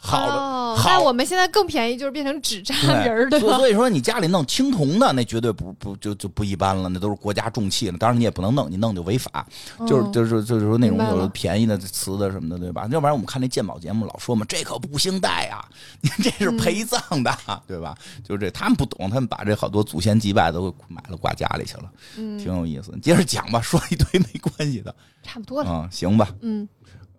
[0.09, 0.33] 好的。
[0.33, 3.39] 哦，好那我们现在更便宜，就是变成纸扎人儿，对？
[3.39, 7.97] 所以所以说你家里弄青铜的，那绝对不不就就不一般了，那都是国家重器了。
[7.97, 9.45] 当然你也不能弄，你弄就违法。
[9.87, 12.87] 就是嗯就是就是说那种有便宜的瓷的什么的，对吧？
[12.91, 15.63] 要不然我们看那鉴宝节目老说嘛，这可不兴带呀，
[16.01, 17.35] 你 这是陪葬的，
[17.67, 17.95] 对吧？
[18.23, 22.97] 就是这他们不懂，他们把这好多祖先祭拜都买了挂家里去了，嗯，挺有意思。
[23.01, 25.69] 接着讲吧，说一堆没关系的，差不多了。
[25.69, 26.29] 嗯，行吧。
[26.41, 26.67] 嗯，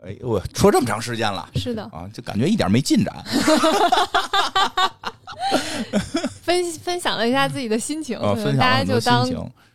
[0.05, 1.49] 哎呦，我说这么长时间了。
[1.55, 3.15] 是的，啊，就感觉一点没进展
[6.43, 9.29] 分分享了一下自己的心情，啊，嗯分享大家就当。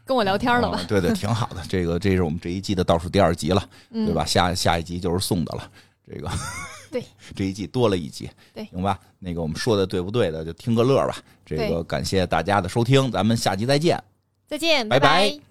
[0.05, 0.85] 跟我聊天了吧啊？
[0.87, 1.63] 对对，挺好的。
[1.67, 4.23] 这个这是我们这一季的倒数第二集了， 嗯对吧？
[4.23, 5.67] 下下一集就是送的了。
[6.07, 6.29] 这个
[6.91, 7.03] 对，
[7.35, 8.99] 这一季多了一集，对行吧？
[9.17, 11.17] 那个我们说的对不对的，就听个乐吧。
[11.43, 13.99] 这个感谢大家的收听，咱们下集再见。
[14.47, 15.44] 再见，拜拜拜